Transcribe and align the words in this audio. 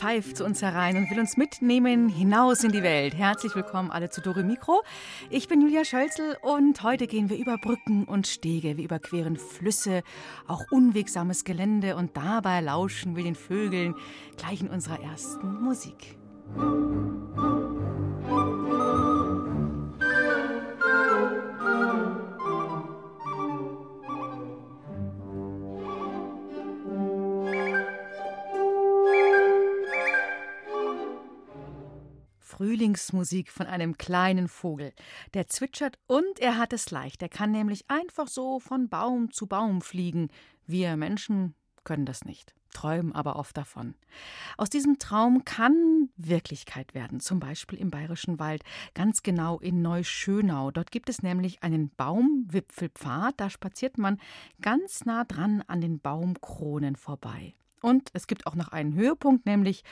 Pfeift 0.00 0.38
zu 0.38 0.46
uns 0.46 0.62
herein 0.62 0.96
und 0.96 1.10
will 1.10 1.20
uns 1.20 1.36
mitnehmen 1.36 2.08
hinaus 2.08 2.64
in 2.64 2.72
die 2.72 2.82
Welt. 2.82 3.14
Herzlich 3.14 3.54
willkommen 3.54 3.90
alle 3.90 4.08
zu 4.08 4.22
Dore 4.22 4.44
Mikro. 4.44 4.82
Ich 5.28 5.46
bin 5.46 5.60
Julia 5.60 5.84
Schölzel 5.84 6.38
und 6.40 6.82
heute 6.82 7.06
gehen 7.06 7.28
wir 7.28 7.36
über 7.36 7.58
Brücken 7.58 8.04
und 8.04 8.26
Stege, 8.26 8.78
wir 8.78 8.84
überqueren 8.84 9.36
Flüsse, 9.36 10.02
auch 10.46 10.62
unwegsames 10.70 11.44
Gelände 11.44 11.96
und 11.96 12.16
dabei 12.16 12.62
lauschen 12.62 13.14
wir 13.14 13.24
den 13.24 13.34
Vögeln 13.34 13.94
gleich 14.38 14.62
in 14.62 14.68
unserer 14.68 15.02
ersten 15.02 15.60
Musik. 15.60 16.16
Frühlingsmusik 32.60 33.50
von 33.50 33.66
einem 33.66 33.96
kleinen 33.96 34.46
Vogel. 34.46 34.92
Der 35.32 35.46
zwitschert 35.46 35.98
und 36.06 36.40
er 36.40 36.58
hat 36.58 36.74
es 36.74 36.90
leicht. 36.90 37.22
Er 37.22 37.30
kann 37.30 37.52
nämlich 37.52 37.88
einfach 37.88 38.28
so 38.28 38.60
von 38.60 38.90
Baum 38.90 39.30
zu 39.30 39.46
Baum 39.46 39.80
fliegen. 39.80 40.28
Wir 40.66 40.98
Menschen 40.98 41.54
können 41.84 42.04
das 42.04 42.26
nicht, 42.26 42.54
träumen 42.74 43.14
aber 43.14 43.36
oft 43.36 43.56
davon. 43.56 43.94
Aus 44.58 44.68
diesem 44.68 44.98
Traum 44.98 45.46
kann 45.46 46.10
Wirklichkeit 46.18 46.92
werden, 46.92 47.20
zum 47.20 47.40
Beispiel 47.40 47.78
im 47.78 47.90
Bayerischen 47.90 48.38
Wald, 48.38 48.62
ganz 48.92 49.22
genau 49.22 49.58
in 49.58 49.80
Neuschönau. 49.80 50.70
Dort 50.70 50.90
gibt 50.90 51.08
es 51.08 51.22
nämlich 51.22 51.62
einen 51.62 51.88
Baumwipfelpfad, 51.96 53.40
da 53.40 53.48
spaziert 53.48 53.96
man 53.96 54.20
ganz 54.60 55.06
nah 55.06 55.24
dran 55.24 55.64
an 55.66 55.80
den 55.80 55.98
Baumkronen 55.98 56.96
vorbei. 56.96 57.54
Und 57.82 58.10
es 58.12 58.26
gibt 58.26 58.46
auch 58.46 58.54
noch 58.54 58.68
einen 58.68 58.94
Höhepunkt, 58.94 59.46
nämlich 59.46 59.82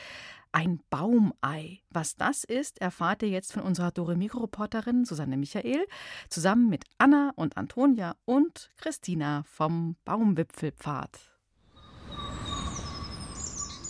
ein 0.51 0.79
Baumei. 0.89 1.81
Was 1.89 2.15
das 2.15 2.43
ist, 2.43 2.81
erfahrt 2.81 3.21
ihr 3.23 3.29
jetzt 3.29 3.53
von 3.53 3.63
unserer 3.63 3.91
Dore-Mikro-Reporterin 3.91 5.05
Susanne 5.05 5.37
Michael 5.37 5.85
zusammen 6.29 6.69
mit 6.69 6.85
Anna 6.97 7.31
und 7.35 7.57
Antonia 7.57 8.15
und 8.25 8.71
Christina 8.77 9.43
vom 9.45 9.95
Baumwipfelpfad. 10.05 11.19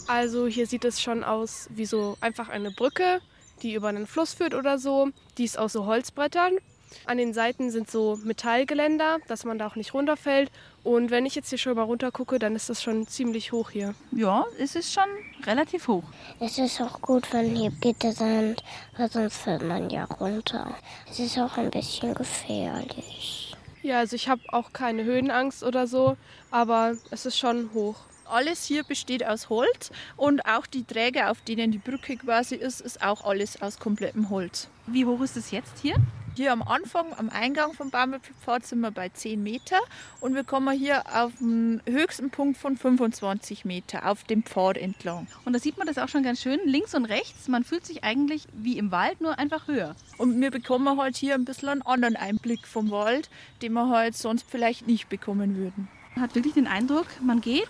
Also 0.07 0.47
hier 0.47 0.65
sieht 0.65 0.85
es 0.85 1.01
schon 1.01 1.23
aus 1.23 1.69
wie 1.69 1.85
so 1.85 2.17
einfach 2.19 2.49
eine 2.49 2.71
Brücke, 2.71 3.21
die 3.61 3.75
über 3.75 3.89
einen 3.89 4.07
Fluss 4.07 4.33
führt 4.33 4.55
oder 4.55 4.79
so. 4.79 5.09
Die 5.37 5.43
ist 5.43 5.59
aus 5.59 5.73
so 5.73 5.85
Holzbrettern. 5.85 6.57
An 7.05 7.17
den 7.17 7.33
Seiten 7.33 7.71
sind 7.71 7.89
so 7.89 8.19
Metallgeländer, 8.23 9.19
dass 9.27 9.45
man 9.45 9.57
da 9.57 9.67
auch 9.67 9.75
nicht 9.75 9.93
runterfällt. 9.93 10.51
Und 10.83 11.11
wenn 11.11 11.25
ich 11.25 11.35
jetzt 11.35 11.49
hier 11.49 11.57
schon 11.57 11.75
mal 11.75 11.83
runter 11.83 12.11
gucke, 12.11 12.39
dann 12.39 12.55
ist 12.55 12.69
das 12.69 12.81
schon 12.81 13.07
ziemlich 13.07 13.51
hoch 13.51 13.69
hier. 13.69 13.95
Ja, 14.11 14.45
es 14.59 14.75
ist 14.75 14.93
schon 14.93 15.09
relativ 15.45 15.87
hoch. 15.87 16.03
Es 16.39 16.57
ist 16.57 16.81
auch 16.81 17.01
gut, 17.01 17.31
wenn 17.33 17.55
hier 17.55 17.71
Gitter 17.71 18.11
sind, 18.11 18.63
weil 18.97 19.09
sonst 19.09 19.37
fällt 19.37 19.63
man 19.63 19.89
ja 19.89 20.05
runter. 20.05 20.75
Es 21.09 21.19
ist 21.19 21.37
auch 21.37 21.57
ein 21.57 21.71
bisschen 21.71 22.13
gefährlich. 22.13 23.55
Ja, 23.81 23.99
also 23.99 24.15
ich 24.15 24.27
habe 24.27 24.41
auch 24.49 24.73
keine 24.73 25.03
Höhenangst 25.03 25.63
oder 25.63 25.87
so, 25.87 26.17
aber 26.51 26.95
es 27.11 27.25
ist 27.25 27.37
schon 27.37 27.69
hoch. 27.73 27.95
Alles 28.29 28.63
hier 28.63 28.83
besteht 28.83 29.25
aus 29.25 29.49
Holz 29.49 29.91
und 30.15 30.45
auch 30.45 30.67
die 30.67 30.83
Träger, 30.83 31.31
auf 31.31 31.41
denen 31.41 31.71
die 31.71 31.79
Brücke 31.79 32.15
quasi 32.15 32.55
ist, 32.55 32.79
ist 32.79 33.01
auch 33.01 33.25
alles 33.25 33.61
aus 33.61 33.79
komplettem 33.79 34.29
Holz. 34.29 34.69
Wie 34.85 35.05
hoch 35.05 35.21
ist 35.21 35.35
es 35.35 35.49
jetzt 35.49 35.79
hier? 35.81 35.95
Hier 36.35 36.53
am 36.53 36.61
Anfang, 36.61 37.07
am 37.17 37.29
Eingang 37.29 37.73
vom 37.73 37.89
Baumwipfelpfad 37.89 38.65
sind 38.65 38.81
wir 38.81 38.91
bei 38.91 39.09
10 39.09 39.41
Meter 39.41 39.77
und 40.21 40.35
wir 40.35 40.43
kommen 40.43 40.77
hier 40.77 41.03
auf 41.13 41.31
den 41.39 41.81
höchsten 41.85 42.29
Punkt 42.29 42.57
von 42.57 42.77
25 42.77 43.65
Meter 43.65 44.09
auf 44.09 44.23
dem 44.23 44.43
Pfad 44.43 44.77
entlang. 44.77 45.27
Und 45.43 45.53
da 45.53 45.59
sieht 45.59 45.77
man 45.77 45.87
das 45.87 45.97
auch 45.97 46.07
schon 46.07 46.23
ganz 46.23 46.39
schön, 46.39 46.59
links 46.65 46.93
und 46.93 47.05
rechts. 47.05 47.47
Man 47.47 47.63
fühlt 47.63 47.85
sich 47.85 48.03
eigentlich 48.03 48.45
wie 48.53 48.77
im 48.77 48.91
Wald, 48.91 49.21
nur 49.21 49.39
einfach 49.39 49.67
höher. 49.67 49.95
Und 50.17 50.39
wir 50.39 50.51
bekommen 50.51 51.01
halt 51.01 51.17
hier 51.17 51.33
ein 51.33 51.45
bisschen 51.45 51.69
einen 51.69 51.81
anderen 51.81 52.15
Einblick 52.15 52.67
vom 52.67 52.91
Wald, 52.91 53.29
den 53.63 53.73
wir 53.73 53.89
halt 53.89 54.15
sonst 54.15 54.45
vielleicht 54.47 54.87
nicht 54.87 55.09
bekommen 55.09 55.57
würden. 55.57 55.89
Man 56.15 56.23
hat 56.23 56.35
wirklich 56.35 56.53
den 56.53 56.67
Eindruck, 56.67 57.07
man 57.21 57.41
geht 57.41 57.69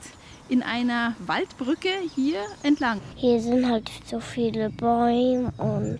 in 0.50 0.64
einer 0.64 1.16
Waldbrücke 1.20 1.90
hier 2.16 2.42
entlang. 2.64 3.00
Hier 3.16 3.40
sind 3.42 3.70
halt 3.70 3.90
so 4.06 4.20
viele 4.20 4.70
Bäume 4.70 5.52
und 5.58 6.00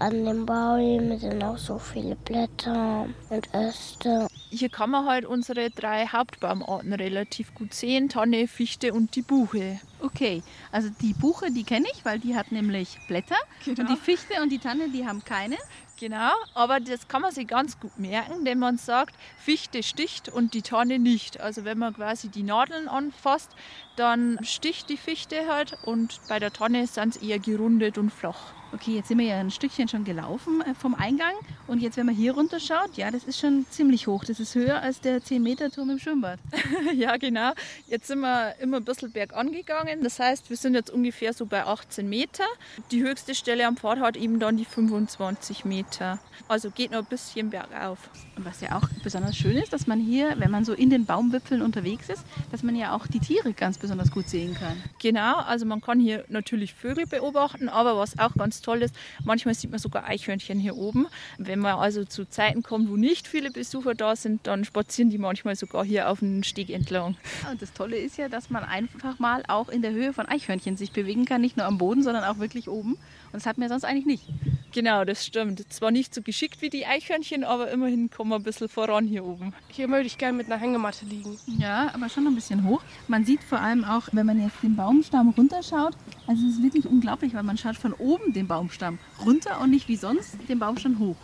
an 0.00 0.24
den 0.24 0.44
Bäumen 0.44 1.18
sind 1.18 1.42
auch 1.42 1.56
so 1.56 1.78
viele 1.78 2.16
Blätter 2.16 3.06
und 3.30 3.54
Äste. 3.54 4.26
Hier 4.50 4.68
kann 4.68 4.90
man 4.90 5.06
halt 5.06 5.24
unsere 5.24 5.70
drei 5.70 6.06
Hauptbaumarten 6.06 6.92
relativ 6.92 7.54
gut 7.54 7.72
sehen: 7.72 8.08
Tanne, 8.08 8.48
Fichte 8.48 8.92
und 8.92 9.16
die 9.16 9.22
Buche. 9.22 9.80
Okay, 10.14 10.44
also 10.70 10.90
die 11.00 11.12
Buche, 11.12 11.50
die 11.50 11.64
kenne 11.64 11.86
ich, 11.92 12.04
weil 12.04 12.20
die 12.20 12.36
hat 12.36 12.52
nämlich 12.52 12.98
Blätter. 13.08 13.36
Genau. 13.64 13.80
Und 13.80 13.90
die 13.90 13.96
Fichte 13.96 14.40
und 14.40 14.50
die 14.50 14.60
Tanne, 14.60 14.88
die 14.88 15.06
haben 15.06 15.24
keine. 15.24 15.56
Genau, 15.98 16.32
aber 16.54 16.78
das 16.78 17.08
kann 17.08 17.22
man 17.22 17.32
sich 17.32 17.48
ganz 17.48 17.80
gut 17.80 17.98
merken, 17.98 18.44
wenn 18.44 18.58
man 18.58 18.78
sagt, 18.78 19.16
Fichte 19.38 19.82
sticht 19.82 20.28
und 20.28 20.54
die 20.54 20.62
Tanne 20.62 20.98
nicht. 20.98 21.40
Also 21.40 21.64
wenn 21.64 21.78
man 21.78 21.94
quasi 21.94 22.28
die 22.28 22.42
Nadeln 22.44 22.88
anfasst, 22.88 23.50
dann 23.96 24.38
sticht 24.42 24.88
die 24.88 24.96
Fichte 24.96 25.48
halt 25.48 25.76
und 25.84 26.20
bei 26.28 26.38
der 26.38 26.52
Tanne 26.52 26.86
sind 26.86 27.14
sie 27.14 27.30
eher 27.30 27.38
gerundet 27.40 27.98
und 27.98 28.10
flach. 28.10 28.52
Okay, 28.74 28.96
jetzt 28.96 29.06
sind 29.06 29.18
wir 29.18 29.26
ja 29.26 29.38
ein 29.38 29.52
Stückchen 29.52 29.86
schon 29.86 30.02
gelaufen 30.02 30.60
äh, 30.62 30.74
vom 30.74 30.96
Eingang. 30.96 31.34
Und 31.68 31.80
jetzt, 31.80 31.96
wenn 31.96 32.06
man 32.06 32.14
hier 32.14 32.34
runter 32.34 32.58
schaut, 32.58 32.96
ja, 32.96 33.08
das 33.12 33.22
ist 33.22 33.38
schon 33.38 33.64
ziemlich 33.70 34.08
hoch. 34.08 34.24
Das 34.24 34.40
ist 34.40 34.56
höher 34.56 34.82
als 34.82 35.00
der 35.00 35.22
10-Meter-Turm 35.22 35.90
im 35.90 36.00
Schwimmbad. 36.00 36.40
ja, 36.92 37.16
genau. 37.16 37.52
Jetzt 37.86 38.08
sind 38.08 38.18
wir 38.18 38.56
immer 38.58 38.78
ein 38.78 38.84
bisschen 38.84 39.12
bergan 39.12 39.52
gegangen. 39.52 40.02
Das 40.02 40.18
heißt, 40.18 40.50
wir 40.50 40.56
sind 40.56 40.74
jetzt 40.74 40.90
ungefähr 40.90 41.32
so 41.32 41.46
bei 41.46 41.64
18 41.64 42.08
Meter. 42.08 42.44
Die 42.90 43.00
höchste 43.00 43.36
Stelle 43.36 43.64
am 43.64 43.76
Pfad 43.76 44.00
hat 44.00 44.16
eben 44.16 44.40
dann 44.40 44.56
die 44.56 44.64
25 44.64 45.64
Meter. 45.64 46.18
Also 46.48 46.70
geht 46.70 46.90
noch 46.90 46.98
ein 46.98 47.04
bisschen 47.04 47.50
bergauf. 47.50 48.10
Und 48.36 48.44
was 48.44 48.60
ja 48.60 48.76
auch 48.76 48.88
besonders 49.02 49.36
schön 49.36 49.56
ist, 49.56 49.72
dass 49.72 49.86
man 49.86 50.00
hier, 50.00 50.34
wenn 50.38 50.50
man 50.50 50.64
so 50.64 50.72
in 50.72 50.90
den 50.90 51.04
Baumwipfeln 51.04 51.62
unterwegs 51.62 52.08
ist, 52.08 52.24
dass 52.50 52.62
man 52.62 52.74
ja 52.74 52.94
auch 52.94 53.06
die 53.06 53.20
Tiere 53.20 53.52
ganz 53.52 53.78
besonders 53.78 54.10
gut 54.10 54.28
sehen 54.28 54.54
kann. 54.54 54.76
Genau, 55.00 55.36
also 55.36 55.66
man 55.66 55.80
kann 55.80 56.00
hier 56.00 56.24
natürlich 56.28 56.74
Vögel 56.74 57.06
beobachten, 57.06 57.68
aber 57.68 57.96
was 57.96 58.18
auch 58.18 58.34
ganz 58.34 58.60
toll 58.60 58.82
ist, 58.82 58.94
manchmal 59.22 59.54
sieht 59.54 59.70
man 59.70 59.78
sogar 59.78 60.04
Eichhörnchen 60.04 60.58
hier 60.58 60.76
oben. 60.76 61.06
Wenn 61.38 61.60
man 61.60 61.76
also 61.76 62.04
zu 62.04 62.28
Zeiten 62.28 62.62
kommt, 62.62 62.90
wo 62.90 62.96
nicht 62.96 63.28
viele 63.28 63.50
Besucher 63.50 63.94
da 63.94 64.16
sind, 64.16 64.46
dann 64.46 64.64
spazieren 64.64 65.10
die 65.10 65.18
manchmal 65.18 65.54
sogar 65.54 65.84
hier 65.84 66.08
auf 66.10 66.18
den 66.18 66.42
Steg 66.42 66.70
entlang. 66.70 67.16
Ja, 67.44 67.52
und 67.52 67.62
das 67.62 67.72
Tolle 67.72 67.96
ist 67.96 68.18
ja, 68.18 68.28
dass 68.28 68.50
man 68.50 68.64
einfach 68.64 69.18
mal 69.20 69.44
auch 69.46 69.68
in 69.68 69.82
der 69.82 69.92
Höhe 69.92 70.12
von 70.12 70.26
Eichhörnchen 70.26 70.76
sich 70.76 70.90
bewegen 70.90 71.24
kann, 71.24 71.40
nicht 71.40 71.56
nur 71.56 71.66
am 71.66 71.78
Boden, 71.78 72.02
sondern 72.02 72.24
auch 72.24 72.38
wirklich 72.38 72.68
oben. 72.68 72.98
Und 73.34 73.40
das 73.40 73.46
hat 73.46 73.58
man 73.58 73.64
ja 73.64 73.68
sonst 73.70 73.82
eigentlich 73.82 74.06
nicht. 74.06 74.28
Genau, 74.70 75.04
das 75.04 75.26
stimmt. 75.26 75.72
Zwar 75.72 75.90
nicht 75.90 76.14
so 76.14 76.22
geschickt 76.22 76.62
wie 76.62 76.70
die 76.70 76.86
Eichhörnchen, 76.86 77.42
aber 77.42 77.68
immerhin 77.68 78.08
kommen 78.08 78.30
wir 78.30 78.36
ein 78.36 78.44
bisschen 78.44 78.68
voran 78.68 79.08
hier 79.08 79.24
oben. 79.24 79.52
Hier 79.70 79.88
möchte 79.88 80.06
ich 80.06 80.18
gerne 80.18 80.36
mit 80.36 80.46
einer 80.46 80.56
Hängematte 80.56 81.04
liegen. 81.04 81.36
Ja, 81.58 81.90
aber 81.92 82.08
schon 82.08 82.22
noch 82.22 82.30
ein 82.30 82.36
bisschen 82.36 82.62
hoch. 82.62 82.80
Man 83.08 83.24
sieht 83.24 83.42
vor 83.42 83.58
allem 83.58 83.82
auch, 83.82 84.02
wenn 84.12 84.24
man 84.24 84.40
jetzt 84.40 84.62
den 84.62 84.76
Baumstamm 84.76 85.30
runterschaut, 85.30 85.96
also 86.28 86.46
es 86.46 86.54
ist 86.54 86.62
wirklich 86.62 86.86
unglaublich, 86.86 87.34
weil 87.34 87.42
man 87.42 87.58
schaut 87.58 87.74
von 87.74 87.92
oben 87.94 88.32
den 88.32 88.46
Baumstamm 88.46 89.00
runter 89.26 89.60
und 89.60 89.70
nicht 89.70 89.88
wie 89.88 89.96
sonst 89.96 90.36
den 90.48 90.60
Baumstamm 90.60 91.00
hoch. 91.00 91.16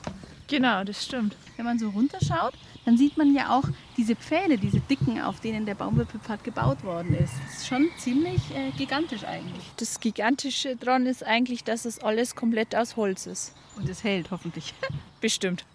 Genau, 0.50 0.82
das 0.82 1.04
stimmt. 1.04 1.36
Wenn 1.56 1.64
man 1.64 1.78
so 1.78 1.90
runterschaut, 1.90 2.54
dann 2.84 2.96
sieht 2.96 3.16
man 3.16 3.32
ja 3.32 3.56
auch 3.56 3.62
diese 3.96 4.16
Pfähle, 4.16 4.58
diese 4.58 4.80
dicken, 4.80 5.20
auf 5.20 5.38
denen 5.38 5.64
der 5.64 5.76
Baumwipfelpfad 5.76 6.42
gebaut 6.42 6.82
worden 6.82 7.14
ist. 7.14 7.32
Das 7.46 7.58
ist 7.58 7.68
schon 7.68 7.88
ziemlich 7.98 8.40
äh, 8.52 8.72
gigantisch 8.76 9.22
eigentlich. 9.22 9.62
Das 9.76 10.00
Gigantische 10.00 10.74
dran 10.74 11.06
ist 11.06 11.24
eigentlich, 11.24 11.62
dass 11.62 11.84
es 11.84 12.00
alles 12.00 12.34
komplett 12.34 12.74
aus 12.74 12.96
Holz 12.96 13.26
ist. 13.26 13.54
Und 13.76 13.88
es 13.88 14.02
hält 14.02 14.32
hoffentlich. 14.32 14.74
Bestimmt. 15.20 15.64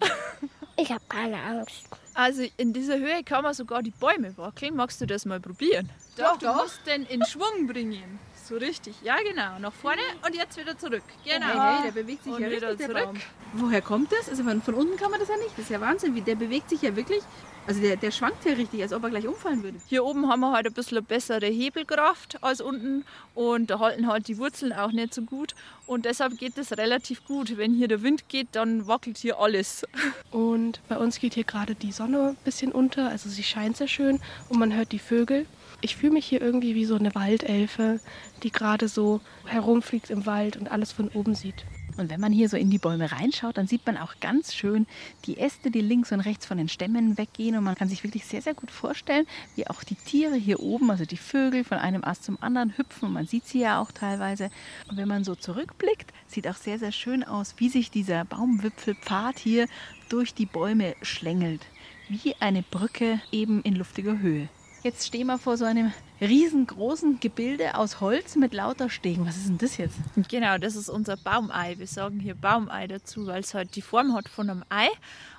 Ich 0.78 0.92
habe 0.92 1.02
keine 1.08 1.40
Angst. 1.40 1.88
Also 2.12 2.42
in 2.58 2.74
dieser 2.74 2.98
Höhe 2.98 3.24
kann 3.24 3.42
man 3.42 3.54
sogar 3.54 3.82
die 3.82 3.92
Bäume 3.92 4.36
wackeln. 4.36 4.76
Magst 4.76 5.00
du 5.00 5.06
das 5.06 5.24
mal 5.24 5.40
probieren? 5.40 5.88
Doch, 6.18 6.36
du 6.36 6.52
musst 6.52 6.86
den 6.86 7.06
in 7.06 7.24
Schwung 7.24 7.66
bringen. 7.66 8.18
So 8.46 8.56
richtig, 8.56 8.94
ja 9.02 9.16
genau. 9.28 9.58
Nach 9.58 9.72
vorne 9.72 10.02
und 10.24 10.32
jetzt 10.32 10.56
wieder 10.56 10.78
zurück. 10.78 11.02
Genau. 11.24 11.46
Hey, 11.46 11.82
hey, 11.82 11.82
der 11.92 12.02
bewegt 12.02 12.22
sich 12.22 12.32
und 12.32 12.40
ja 12.40 12.48
wieder 12.48 12.70
richtig, 12.70 12.86
der 12.86 12.94
zurück. 12.94 13.04
Baum. 13.04 13.20
Woher 13.54 13.82
kommt 13.82 14.12
das? 14.12 14.28
Also 14.28 14.44
von, 14.44 14.62
von 14.62 14.74
unten 14.74 14.96
kann 14.96 15.10
man 15.10 15.18
das 15.18 15.28
ja 15.28 15.36
nicht. 15.38 15.50
Das 15.56 15.64
ist 15.64 15.70
ja 15.70 15.80
Wahnsinn. 15.80 16.14
Wie, 16.14 16.20
der 16.20 16.36
bewegt 16.36 16.70
sich 16.70 16.80
ja 16.82 16.94
wirklich. 16.94 17.24
Also 17.66 17.80
der, 17.80 17.96
der 17.96 18.12
schwankt 18.12 18.44
ja 18.44 18.52
richtig, 18.52 18.80
als 18.82 18.92
ob 18.92 19.02
er 19.02 19.10
gleich 19.10 19.26
umfallen 19.26 19.64
würde. 19.64 19.78
Hier 19.88 20.04
oben 20.04 20.28
haben 20.28 20.38
wir 20.38 20.52
halt 20.52 20.66
ein 20.66 20.72
bisschen 20.72 21.04
bessere 21.04 21.46
Hebelkraft 21.46 22.40
als 22.40 22.60
unten 22.60 23.04
und 23.34 23.70
da 23.70 23.80
halten 23.80 24.06
halt 24.06 24.28
die 24.28 24.38
Wurzeln 24.38 24.72
auch 24.72 24.92
nicht 24.92 25.12
so 25.12 25.22
gut 25.22 25.56
und 25.86 26.04
deshalb 26.04 26.38
geht 26.38 26.56
es 26.58 26.70
relativ 26.78 27.24
gut. 27.24 27.56
Wenn 27.56 27.74
hier 27.74 27.88
der 27.88 28.02
Wind 28.02 28.28
geht, 28.28 28.46
dann 28.52 28.86
wackelt 28.86 29.18
hier 29.18 29.40
alles. 29.40 29.84
Und 30.30 30.80
bei 30.88 30.96
uns 30.96 31.18
geht 31.18 31.34
hier 31.34 31.42
gerade 31.42 31.74
die 31.74 31.90
Sonne 31.90 32.28
ein 32.28 32.44
bisschen 32.44 32.70
unter, 32.70 33.08
also 33.08 33.28
sie 33.28 33.42
scheint 33.42 33.76
sehr 33.76 33.88
schön 33.88 34.20
und 34.48 34.60
man 34.60 34.72
hört 34.72 34.92
die 34.92 35.00
Vögel. 35.00 35.44
Ich 35.82 35.96
fühle 35.96 36.12
mich 36.12 36.26
hier 36.26 36.40
irgendwie 36.40 36.74
wie 36.74 36.86
so 36.86 36.96
eine 36.96 37.14
Waldelfe, 37.14 38.00
die 38.42 38.50
gerade 38.50 38.88
so 38.88 39.20
herumfliegt 39.44 40.10
im 40.10 40.26
Wald 40.26 40.56
und 40.56 40.70
alles 40.70 40.92
von 40.92 41.08
oben 41.08 41.34
sieht. 41.34 41.64
Und 41.96 42.10
wenn 42.10 42.20
man 42.20 42.32
hier 42.32 42.48
so 42.48 42.56
in 42.56 42.70
die 42.70 42.78
Bäume 42.78 43.10
reinschaut, 43.10 43.56
dann 43.56 43.66
sieht 43.66 43.86
man 43.86 43.96
auch 43.96 44.14
ganz 44.20 44.54
schön 44.54 44.86
die 45.24 45.38
Äste, 45.38 45.70
die 45.70 45.80
links 45.80 46.12
und 46.12 46.20
rechts 46.20 46.44
von 46.44 46.58
den 46.58 46.68
Stämmen 46.68 47.16
weggehen. 47.16 47.56
Und 47.56 47.64
man 47.64 47.74
kann 47.74 47.88
sich 47.88 48.04
wirklich 48.04 48.26
sehr, 48.26 48.42
sehr 48.42 48.54
gut 48.54 48.70
vorstellen, 48.70 49.26
wie 49.54 49.66
auch 49.66 49.82
die 49.82 49.94
Tiere 49.94 50.36
hier 50.36 50.60
oben, 50.60 50.90
also 50.90 51.04
die 51.04 51.16
Vögel, 51.16 51.64
von 51.64 51.78
einem 51.78 52.04
Ast 52.04 52.24
zum 52.24 52.36
anderen 52.42 52.76
hüpfen. 52.76 53.08
Und 53.08 53.14
man 53.14 53.26
sieht 53.26 53.46
sie 53.46 53.60
ja 53.60 53.80
auch 53.80 53.92
teilweise. 53.92 54.50
Und 54.88 54.96
wenn 54.96 55.08
man 55.08 55.24
so 55.24 55.34
zurückblickt, 55.34 56.12
sieht 56.26 56.48
auch 56.48 56.56
sehr, 56.56 56.78
sehr 56.78 56.92
schön 56.92 57.24
aus, 57.24 57.54
wie 57.58 57.68
sich 57.68 57.90
dieser 57.90 58.24
Baumwipfelpfad 58.24 59.38
hier 59.38 59.66
durch 60.08 60.34
die 60.34 60.46
Bäume 60.46 60.94
schlängelt. 61.02 61.62
Wie 62.08 62.34
eine 62.40 62.62
Brücke 62.62 63.20
eben 63.32 63.62
in 63.62 63.74
luftiger 63.74 64.18
Höhe. 64.18 64.48
Jetzt 64.82 65.06
stehen 65.06 65.26
wir 65.26 65.38
vor 65.38 65.56
so 65.56 65.64
einem 65.64 65.92
riesengroßen 66.20 67.20
Gebilde 67.20 67.74
aus 67.76 68.00
Holz 68.00 68.36
mit 68.36 68.54
lauter 68.54 68.88
Stegen. 68.88 69.26
Was 69.26 69.36
ist 69.36 69.48
denn 69.48 69.58
das 69.58 69.76
jetzt? 69.76 69.96
Genau, 70.28 70.58
das 70.58 70.76
ist 70.76 70.88
unser 70.88 71.16
Baumei. 71.16 71.78
Wir 71.78 71.86
sagen 71.86 72.20
hier 72.20 72.34
Baumei 72.34 72.86
dazu, 72.86 73.26
weil 73.26 73.40
es 73.40 73.54
halt 73.54 73.74
die 73.74 73.82
Form 73.82 74.14
hat 74.14 74.28
von 74.28 74.48
einem 74.48 74.64
Ei. 74.68 74.88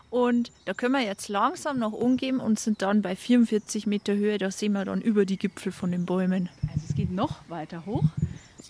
Und 0.09 0.51
da 0.65 0.73
können 0.73 0.93
wir 0.93 1.01
jetzt 1.01 1.27
langsam 1.29 1.79
noch 1.79 1.91
umgehen 1.91 2.39
und 2.39 2.59
sind 2.59 2.81
dann 2.81 3.01
bei 3.01 3.15
44 3.15 3.87
Meter 3.87 4.13
Höhe. 4.13 4.37
Da 4.37 4.51
sehen 4.51 4.73
wir 4.73 4.85
dann 4.85 5.01
über 5.01 5.25
die 5.25 5.37
Gipfel 5.37 5.71
von 5.71 5.91
den 5.91 6.05
Bäumen. 6.05 6.49
Also 6.73 6.85
es 6.89 6.95
geht 6.95 7.11
noch 7.11 7.39
weiter 7.49 7.85
hoch. 7.85 8.05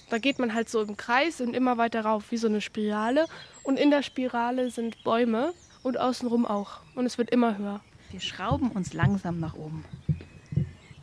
Da 0.09 0.19
geht 0.19 0.39
man 0.39 0.53
halt 0.53 0.69
so 0.69 0.81
im 0.81 0.95
Kreis 0.95 1.41
und 1.41 1.53
immer 1.53 1.77
weiter 1.77 2.01
rauf, 2.01 2.31
wie 2.31 2.37
so 2.37 2.47
eine 2.47 2.61
Spirale. 2.61 3.25
Und 3.63 3.77
in 3.77 3.91
der 3.91 4.03
Spirale 4.03 4.71
sind 4.71 5.03
Bäume 5.03 5.53
und 5.83 5.99
außenrum 5.99 6.45
auch. 6.45 6.79
Und 6.95 7.05
es 7.05 7.17
wird 7.17 7.29
immer 7.29 7.57
höher. 7.57 7.81
Wir 8.11 8.21
schrauben 8.21 8.71
uns 8.71 8.93
langsam 8.93 9.39
nach 9.39 9.55
oben. 9.55 9.83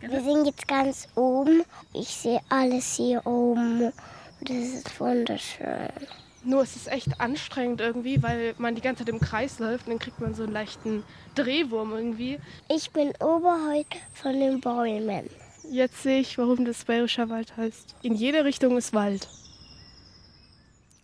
Wir 0.08 0.22
sind 0.22 0.46
jetzt 0.46 0.68
ganz 0.68 1.08
oben. 1.14 1.62
Ich 1.92 2.08
sehe 2.08 2.40
alles 2.48 2.96
hier 2.96 3.26
oben. 3.26 3.92
Das 4.40 4.56
ist 4.56 5.00
wunderschön. 5.00 5.88
Nur 6.44 6.62
es 6.62 6.76
ist 6.76 6.92
echt 6.92 7.20
anstrengend 7.20 7.80
irgendwie, 7.80 8.22
weil 8.22 8.54
man 8.58 8.74
die 8.74 8.82
ganze 8.82 9.04
Zeit 9.04 9.14
im 9.14 9.20
Kreis 9.20 9.58
läuft 9.58 9.86
und 9.86 9.92
dann 9.92 9.98
kriegt 9.98 10.20
man 10.20 10.34
so 10.34 10.42
einen 10.42 10.52
leichten 10.52 11.02
Drehwurm 11.34 11.92
irgendwie. 11.92 12.38
Ich 12.68 12.90
bin 12.90 13.12
oberhalb 13.20 13.86
von 14.12 14.38
den 14.38 14.60
Bäumen. 14.60 15.30
Jetzt 15.70 16.02
sehe 16.02 16.20
ich, 16.20 16.36
warum 16.36 16.66
das 16.66 16.84
Bayerischer 16.84 17.30
Wald 17.30 17.56
heißt. 17.56 17.96
In 18.02 18.14
jede 18.14 18.44
Richtung 18.44 18.76
ist 18.76 18.92
Wald. 18.92 19.28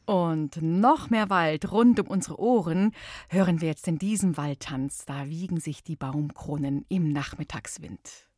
Und 0.04 0.60
noch 0.60 1.08
mehr 1.08 1.30
Wald 1.30 1.72
rund 1.72 2.00
um 2.00 2.08
unsere 2.08 2.38
Ohren 2.38 2.92
hören 3.28 3.62
wir 3.62 3.68
jetzt 3.68 3.88
in 3.88 3.98
diesem 3.98 4.36
Waldtanz. 4.36 5.06
Da 5.06 5.28
wiegen 5.28 5.60
sich 5.60 5.82
die 5.82 5.96
Baumkronen 5.96 6.84
im 6.88 7.12
Nachmittagswind. 7.12 8.29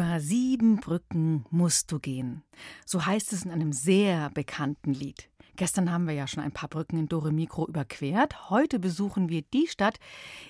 Über 0.00 0.18
sieben 0.18 0.76
Brücken 0.76 1.44
musst 1.50 1.92
du 1.92 1.98
gehen. 1.98 2.42
So 2.86 3.04
heißt 3.04 3.34
es 3.34 3.44
in 3.44 3.50
einem 3.50 3.74
sehr 3.74 4.30
bekannten 4.30 4.94
Lied. 4.94 5.28
Gestern 5.56 5.90
haben 5.90 6.06
wir 6.06 6.14
ja 6.14 6.26
schon 6.26 6.42
ein 6.42 6.52
paar 6.52 6.68
Brücken 6.68 6.98
in 6.98 7.08
Dore 7.08 7.32
Mikro 7.32 7.66
überquert. 7.66 8.50
Heute 8.50 8.78
besuchen 8.78 9.28
wir 9.28 9.42
die 9.42 9.66
Stadt, 9.66 9.98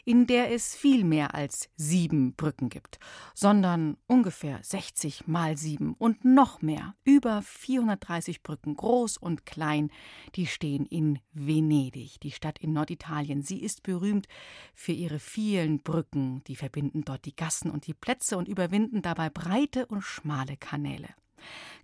in 0.04 0.26
der 0.26 0.52
es 0.52 0.74
viel 0.74 1.04
mehr 1.04 1.34
als 1.34 1.68
sieben 1.76 2.34
Brücken 2.34 2.68
gibt, 2.68 2.98
sondern 3.34 3.96
ungefähr 4.06 4.60
60 4.62 5.26
mal 5.26 5.56
sieben 5.56 5.94
und 5.94 6.24
noch 6.24 6.62
mehr. 6.62 6.94
Über 7.04 7.42
430 7.42 8.42
Brücken, 8.42 8.76
groß 8.76 9.16
und 9.16 9.46
klein, 9.46 9.90
die 10.34 10.46
stehen 10.46 10.86
in 10.86 11.18
Venedig, 11.32 12.20
die 12.20 12.32
Stadt 12.32 12.58
in 12.58 12.72
Norditalien. 12.72 13.42
Sie 13.42 13.62
ist 13.62 13.82
berühmt 13.82 14.26
für 14.74 14.92
ihre 14.92 15.18
vielen 15.18 15.82
Brücken, 15.82 16.42
die 16.44 16.56
verbinden 16.56 17.02
dort 17.04 17.24
die 17.24 17.36
Gassen 17.36 17.70
und 17.70 17.86
die 17.86 17.94
Plätze 17.94 18.36
und 18.36 18.48
überwinden 18.48 19.02
dabei 19.02 19.30
breite 19.30 19.86
und 19.86 20.02
schmale 20.02 20.56
Kanäle. 20.56 21.08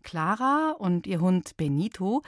Clara 0.02 0.74
und 0.78 1.06
ihr 1.06 1.20
Hund 1.20 1.56
Benito 1.56 2.22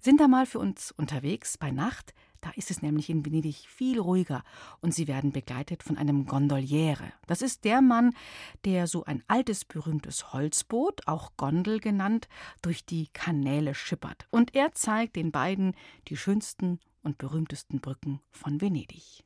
sind 0.00 0.20
da 0.20 0.28
mal 0.28 0.46
für 0.46 0.58
uns 0.58 0.92
unterwegs 0.92 1.58
bei 1.58 1.70
Nacht. 1.70 2.14
Da 2.44 2.50
ist 2.56 2.70
es 2.70 2.82
nämlich 2.82 3.08
in 3.08 3.24
Venedig 3.24 3.66
viel 3.68 3.98
ruhiger 3.98 4.44
und 4.82 4.94
sie 4.94 5.08
werden 5.08 5.32
begleitet 5.32 5.82
von 5.82 5.96
einem 5.96 6.26
Gondoliere. 6.26 7.10
Das 7.26 7.40
ist 7.40 7.64
der 7.64 7.80
Mann, 7.80 8.14
der 8.66 8.86
so 8.86 9.04
ein 9.04 9.24
altes, 9.28 9.64
berühmtes 9.64 10.34
Holzboot, 10.34 11.08
auch 11.08 11.32
Gondel 11.38 11.80
genannt, 11.80 12.28
durch 12.60 12.84
die 12.84 13.08
Kanäle 13.14 13.74
schippert. 13.74 14.26
Und 14.30 14.54
er 14.54 14.72
zeigt 14.72 15.16
den 15.16 15.32
beiden 15.32 15.74
die 16.08 16.18
schönsten 16.18 16.80
und 17.02 17.16
berühmtesten 17.16 17.80
Brücken 17.80 18.20
von 18.30 18.60
Venedig. 18.60 19.24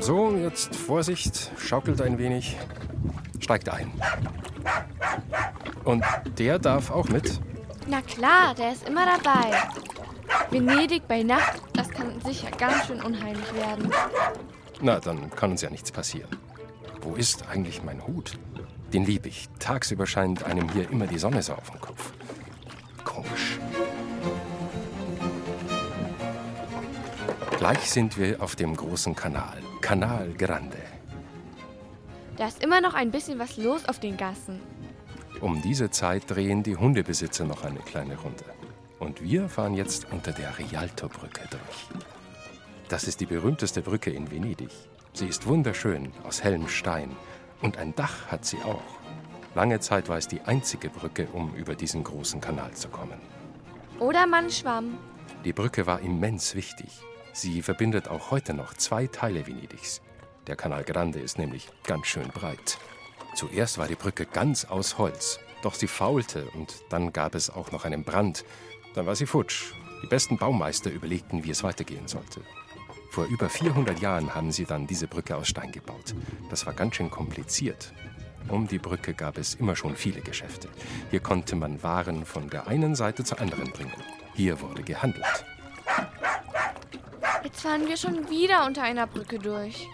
So, 0.00 0.34
jetzt 0.34 0.74
Vorsicht, 0.74 1.50
schaukelt 1.58 2.00
ein 2.00 2.16
wenig, 2.16 2.56
steigt 3.38 3.68
ein. 3.68 3.92
Und 5.84 6.02
der 6.38 6.58
darf 6.58 6.90
auch 6.90 7.08
mit. 7.08 7.38
Na 7.86 8.00
klar, 8.00 8.54
der 8.54 8.72
ist 8.72 8.88
immer 8.88 9.04
dabei. 9.04 9.52
Venedig 10.50 11.06
bei 11.06 11.22
Nacht, 11.22 11.60
das 11.74 11.90
kann 11.90 12.18
sicher 12.22 12.50
ganz 12.52 12.86
schön 12.86 13.02
unheimlich 13.02 13.52
werden. 13.54 13.92
Na, 14.80 14.98
dann 15.00 15.30
kann 15.30 15.50
uns 15.50 15.60
ja 15.60 15.68
nichts 15.68 15.92
passieren. 15.92 16.30
Wo 17.02 17.14
ist 17.14 17.46
eigentlich 17.48 17.82
mein 17.82 18.06
Hut? 18.06 18.38
Den 18.94 19.04
lieb 19.04 19.26
ich. 19.26 19.48
Tagsüber 19.58 20.06
scheint 20.06 20.44
einem 20.44 20.70
hier 20.72 20.90
immer 20.90 21.06
die 21.06 21.18
Sonne 21.18 21.42
so 21.42 21.52
auf 21.52 21.70
dem 21.70 21.80
Kopf. 21.80 22.12
Gleich 27.60 27.90
sind 27.90 28.16
wir 28.16 28.40
auf 28.42 28.56
dem 28.56 28.74
großen 28.74 29.14
Kanal. 29.14 29.58
Canal 29.82 30.32
Grande. 30.32 30.78
Da 32.38 32.46
ist 32.48 32.64
immer 32.64 32.80
noch 32.80 32.94
ein 32.94 33.10
bisschen 33.10 33.38
was 33.38 33.58
los 33.58 33.84
auf 33.86 34.00
den 34.00 34.16
Gassen. 34.16 34.62
Um 35.42 35.60
diese 35.60 35.90
Zeit 35.90 36.22
drehen 36.30 36.62
die 36.62 36.74
Hundebesitzer 36.74 37.44
noch 37.44 37.62
eine 37.62 37.80
kleine 37.80 38.16
Runde. 38.16 38.46
Und 38.98 39.20
wir 39.20 39.46
fahren 39.50 39.74
jetzt 39.74 40.06
unter 40.10 40.32
der 40.32 40.58
Rialto-Brücke 40.58 41.42
durch. 41.50 42.00
Das 42.88 43.04
ist 43.04 43.20
die 43.20 43.26
berühmteste 43.26 43.82
Brücke 43.82 44.10
in 44.10 44.30
Venedig. 44.30 44.70
Sie 45.12 45.26
ist 45.26 45.46
wunderschön, 45.46 46.14
aus 46.26 46.42
hellem 46.42 46.66
Stein. 46.66 47.14
Und 47.60 47.76
ein 47.76 47.94
Dach 47.94 48.28
hat 48.28 48.46
sie 48.46 48.62
auch. 48.62 48.80
Lange 49.54 49.80
Zeit 49.80 50.08
war 50.08 50.16
es 50.16 50.28
die 50.28 50.40
einzige 50.40 50.88
Brücke, 50.88 51.28
um 51.34 51.54
über 51.54 51.74
diesen 51.74 52.04
großen 52.04 52.40
Kanal 52.40 52.72
zu 52.72 52.88
kommen. 52.88 53.20
Oder 53.98 54.26
man 54.26 54.48
schwamm. 54.48 54.96
Die 55.44 55.52
Brücke 55.52 55.86
war 55.86 56.00
immens 56.00 56.54
wichtig. 56.54 57.02
Sie 57.32 57.62
verbindet 57.62 58.08
auch 58.08 58.30
heute 58.30 58.54
noch 58.54 58.74
zwei 58.74 59.06
Teile 59.06 59.46
Venedigs. 59.46 60.02
Der 60.46 60.56
Canal 60.56 60.84
Grande 60.84 61.20
ist 61.20 61.38
nämlich 61.38 61.68
ganz 61.84 62.06
schön 62.06 62.28
breit. 62.28 62.78
Zuerst 63.34 63.78
war 63.78 63.86
die 63.86 63.94
Brücke 63.94 64.26
ganz 64.26 64.64
aus 64.64 64.98
Holz, 64.98 65.38
doch 65.62 65.74
sie 65.74 65.86
faulte 65.86 66.46
und 66.50 66.82
dann 66.88 67.12
gab 67.12 67.34
es 67.34 67.48
auch 67.48 67.70
noch 67.70 67.84
einen 67.84 68.02
Brand. 68.02 68.44
Dann 68.94 69.06
war 69.06 69.14
sie 69.14 69.26
futsch. 69.26 69.72
Die 70.02 70.08
besten 70.08 70.38
Baumeister 70.38 70.90
überlegten, 70.90 71.44
wie 71.44 71.50
es 71.50 71.62
weitergehen 71.62 72.08
sollte. 72.08 72.40
Vor 73.10 73.26
über 73.26 73.48
400 73.48 74.00
Jahren 74.00 74.34
haben 74.34 74.50
sie 74.50 74.64
dann 74.64 74.86
diese 74.86 75.06
Brücke 75.06 75.36
aus 75.36 75.48
Stein 75.48 75.72
gebaut. 75.72 76.14
Das 76.48 76.66
war 76.66 76.72
ganz 76.72 76.96
schön 76.96 77.10
kompliziert. 77.10 77.92
Um 78.48 78.66
die 78.66 78.78
Brücke 78.78 79.14
gab 79.14 79.38
es 79.38 79.54
immer 79.54 79.76
schon 79.76 79.94
viele 79.94 80.20
Geschäfte. 80.20 80.68
Hier 81.10 81.20
konnte 81.20 81.54
man 81.54 81.82
Waren 81.82 82.24
von 82.24 82.48
der 82.48 82.66
einen 82.66 82.94
Seite 82.94 83.22
zur 83.22 83.40
anderen 83.40 83.70
bringen. 83.70 83.92
Hier 84.34 84.60
wurde 84.60 84.82
gehandelt. 84.82 85.44
Jetzt 87.44 87.62
fahren 87.62 87.86
wir 87.86 87.96
schon 87.96 88.28
wieder 88.28 88.66
unter 88.66 88.82
einer 88.82 89.06
Brücke 89.06 89.38
durch. 89.38 89.88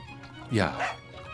Ja, 0.51 0.77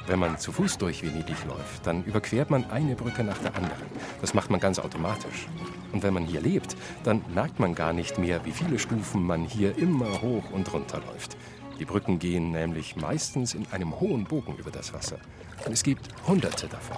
wenn 0.06 0.18
man 0.18 0.38
zu 0.38 0.52
Fuß 0.52 0.78
durch 0.78 1.02
Venedig 1.02 1.36
läuft, 1.46 1.86
dann 1.86 2.04
überquert 2.04 2.50
man 2.50 2.68
eine 2.70 2.96
Brücke 2.96 3.22
nach 3.22 3.38
der 3.38 3.54
anderen. 3.54 3.86
Das 4.20 4.34
macht 4.34 4.50
man 4.50 4.58
ganz 4.58 4.78
automatisch. 4.78 5.46
Und 5.92 6.02
wenn 6.02 6.14
man 6.14 6.26
hier 6.26 6.40
lebt, 6.40 6.76
dann 7.04 7.24
merkt 7.32 7.60
man 7.60 7.74
gar 7.74 7.92
nicht 7.92 8.18
mehr, 8.18 8.44
wie 8.44 8.50
viele 8.50 8.78
Stufen 8.78 9.22
man 9.22 9.44
hier 9.44 9.78
immer 9.78 10.20
hoch 10.22 10.50
und 10.50 10.72
runter 10.72 11.00
läuft. 11.06 11.36
Die 11.78 11.84
Brücken 11.84 12.18
gehen 12.18 12.50
nämlich 12.52 12.96
meistens 12.96 13.54
in 13.54 13.66
einem 13.70 13.98
hohen 14.00 14.24
Bogen 14.24 14.56
über 14.56 14.70
das 14.70 14.92
Wasser. 14.92 15.18
Und 15.64 15.72
es 15.72 15.82
gibt 15.82 16.08
hunderte 16.26 16.66
davon. 16.68 16.96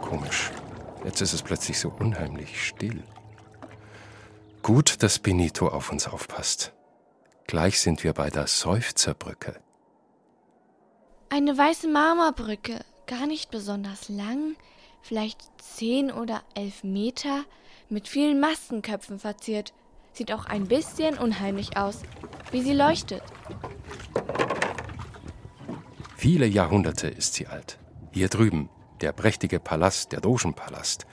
Komisch. 0.00 0.50
Jetzt 1.04 1.20
ist 1.20 1.32
es 1.32 1.42
plötzlich 1.42 1.78
so 1.78 1.92
unheimlich 1.98 2.66
still. 2.66 3.02
Gut, 4.62 5.02
dass 5.02 5.18
Benito 5.18 5.68
auf 5.68 5.90
uns 5.90 6.06
aufpasst. 6.06 6.72
Gleich 7.46 7.80
sind 7.80 8.04
wir 8.04 8.12
bei 8.12 8.30
der 8.30 8.46
Seufzerbrücke. 8.46 9.58
Eine 11.30 11.56
weiße 11.56 11.88
Marmorbrücke, 11.88 12.84
gar 13.06 13.26
nicht 13.26 13.50
besonders 13.50 14.08
lang, 14.08 14.56
vielleicht 15.02 15.40
zehn 15.58 16.12
oder 16.12 16.42
elf 16.54 16.84
Meter, 16.84 17.44
mit 17.88 18.06
vielen 18.06 18.38
Maskenköpfen 18.38 19.18
verziert. 19.18 19.72
Sieht 20.12 20.32
auch 20.32 20.44
ein 20.44 20.66
bisschen 20.66 21.18
unheimlich 21.18 21.76
aus, 21.76 22.02
wie 22.50 22.62
sie 22.62 22.74
leuchtet. 22.74 23.22
Viele 26.16 26.46
Jahrhunderte 26.46 27.08
ist 27.08 27.34
sie 27.34 27.46
alt. 27.46 27.78
Hier 28.12 28.28
drüben, 28.28 28.68
der 29.00 29.12
prächtige 29.12 29.58
Palast, 29.58 30.12
der 30.12 30.20
Dogenpalast. 30.20 31.06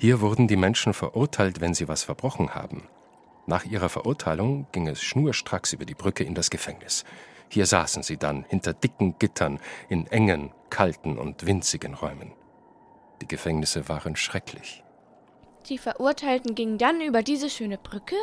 Hier 0.00 0.22
wurden 0.22 0.48
die 0.48 0.56
Menschen 0.56 0.94
verurteilt, 0.94 1.60
wenn 1.60 1.74
sie 1.74 1.86
was 1.86 2.04
verbrochen 2.04 2.54
haben. 2.54 2.88
Nach 3.44 3.66
ihrer 3.66 3.90
Verurteilung 3.90 4.66
ging 4.72 4.88
es 4.88 5.02
schnurstracks 5.02 5.74
über 5.74 5.84
die 5.84 5.94
Brücke 5.94 6.24
in 6.24 6.34
das 6.34 6.48
Gefängnis. 6.48 7.04
Hier 7.50 7.66
saßen 7.66 8.02
sie 8.02 8.16
dann 8.16 8.46
hinter 8.48 8.72
dicken 8.72 9.18
Gittern 9.18 9.60
in 9.90 10.06
engen, 10.06 10.52
kalten 10.70 11.18
und 11.18 11.44
winzigen 11.44 11.92
Räumen. 11.92 12.32
Die 13.20 13.28
Gefängnisse 13.28 13.90
waren 13.90 14.16
schrecklich. 14.16 14.82
Die 15.68 15.76
Verurteilten 15.76 16.54
gingen 16.54 16.78
dann 16.78 17.02
über 17.02 17.22
diese 17.22 17.50
schöne 17.50 17.76
Brücke? 17.76 18.16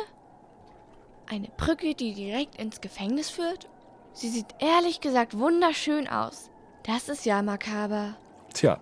Eine 1.28 1.48
Brücke, 1.56 1.94
die 1.94 2.12
direkt 2.12 2.56
ins 2.56 2.80
Gefängnis 2.80 3.30
führt? 3.30 3.68
Sie 4.14 4.30
sieht 4.30 4.52
ehrlich 4.58 5.00
gesagt 5.00 5.38
wunderschön 5.38 6.08
aus. 6.08 6.50
Das 6.82 7.08
ist 7.08 7.24
ja 7.24 7.40
makaber. 7.40 8.16
Tja, 8.52 8.80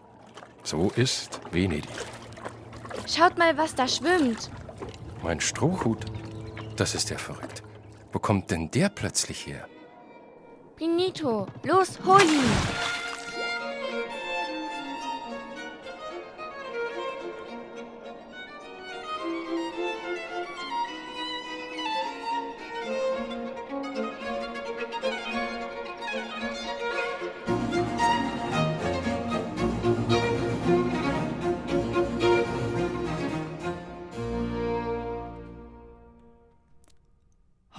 so 0.63 0.91
ist 0.97 1.41
Venedig. 1.53 1.85
Schaut 3.07 3.39
mal, 3.39 3.57
was 3.57 3.75
da 3.75 3.87
schwimmt. 3.87 4.51
Mein 5.23 5.41
Strohhut. 5.41 6.05
Das 6.77 6.95
ist 6.95 7.11
ja 7.11 7.19
verrückt. 7.19 7.63
Wo 8.13 8.19
kommt 8.19 8.51
denn 8.51 8.71
der 8.71 8.89
plötzlich 8.89 9.47
her? 9.47 9.69
Benito, 10.79 11.47
los, 11.65 11.99
hol 12.05 12.21
ihn! 12.21 12.96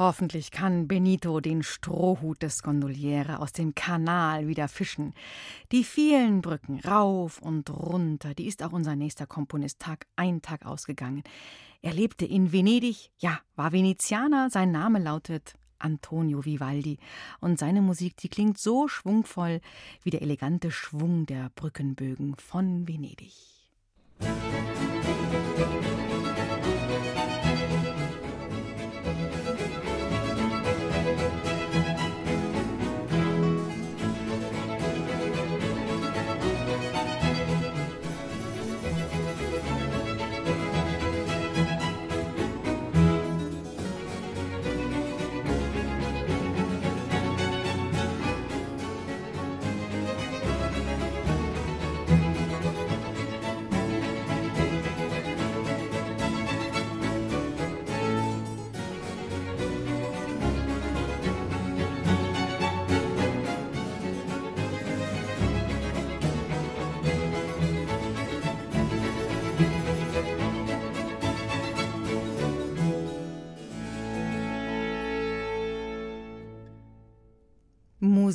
Hoffentlich 0.08 0.52
kann 0.52 0.88
Benito 0.88 1.42
den 1.42 1.64
Strohhut 1.64 2.42
des 2.42 2.64
Gondoliere 2.64 3.42
aus 3.42 3.52
dem 3.52 3.76
Kanal 3.76 4.48
wieder 4.48 4.70
fischen. 4.70 5.14
Die 5.74 5.84
vielen 5.84 6.40
Brücken 6.40 6.80
rauf 6.80 7.42
und 7.42 7.70
runter, 7.70 8.34
die 8.34 8.48
ist 8.48 8.64
auch 8.64 8.72
unser 8.72 8.96
nächster 8.96 9.28
Komponist 9.28 9.80
Tag 9.80 10.08
ein 10.16 10.42
Tag 10.42 10.66
ausgegangen. 10.66 11.24
Er 11.82 11.94
lebte 11.94 12.24
in 12.26 12.54
Venedig, 12.54 13.12
ja, 13.18 13.42
war 13.58 13.74
Venezianer, 13.74 14.50
sein 14.50 14.72
Name 14.72 15.00
lautet 15.00 15.56
Antonio 15.78 16.46
Vivaldi. 16.46 17.00
Und 17.42 17.60
seine 17.60 17.82
Musik, 17.82 18.16
die 18.16 18.30
klingt 18.30 18.58
so 18.58 18.88
schwungvoll 18.88 19.60
wie 20.04 20.12
der 20.12 20.22
elegante 20.22 20.72
Schwung 20.72 21.26
der 21.26 21.52
Brückenbögen 21.54 22.38
von 22.38 22.88
Venedig. 22.88 23.34
Musik 24.22 26.07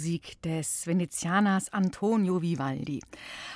Musik 0.03 0.43
des 0.43 0.89
Venezianers 0.89 1.73
Antonio 1.73 2.43
Vivaldi. 2.43 2.99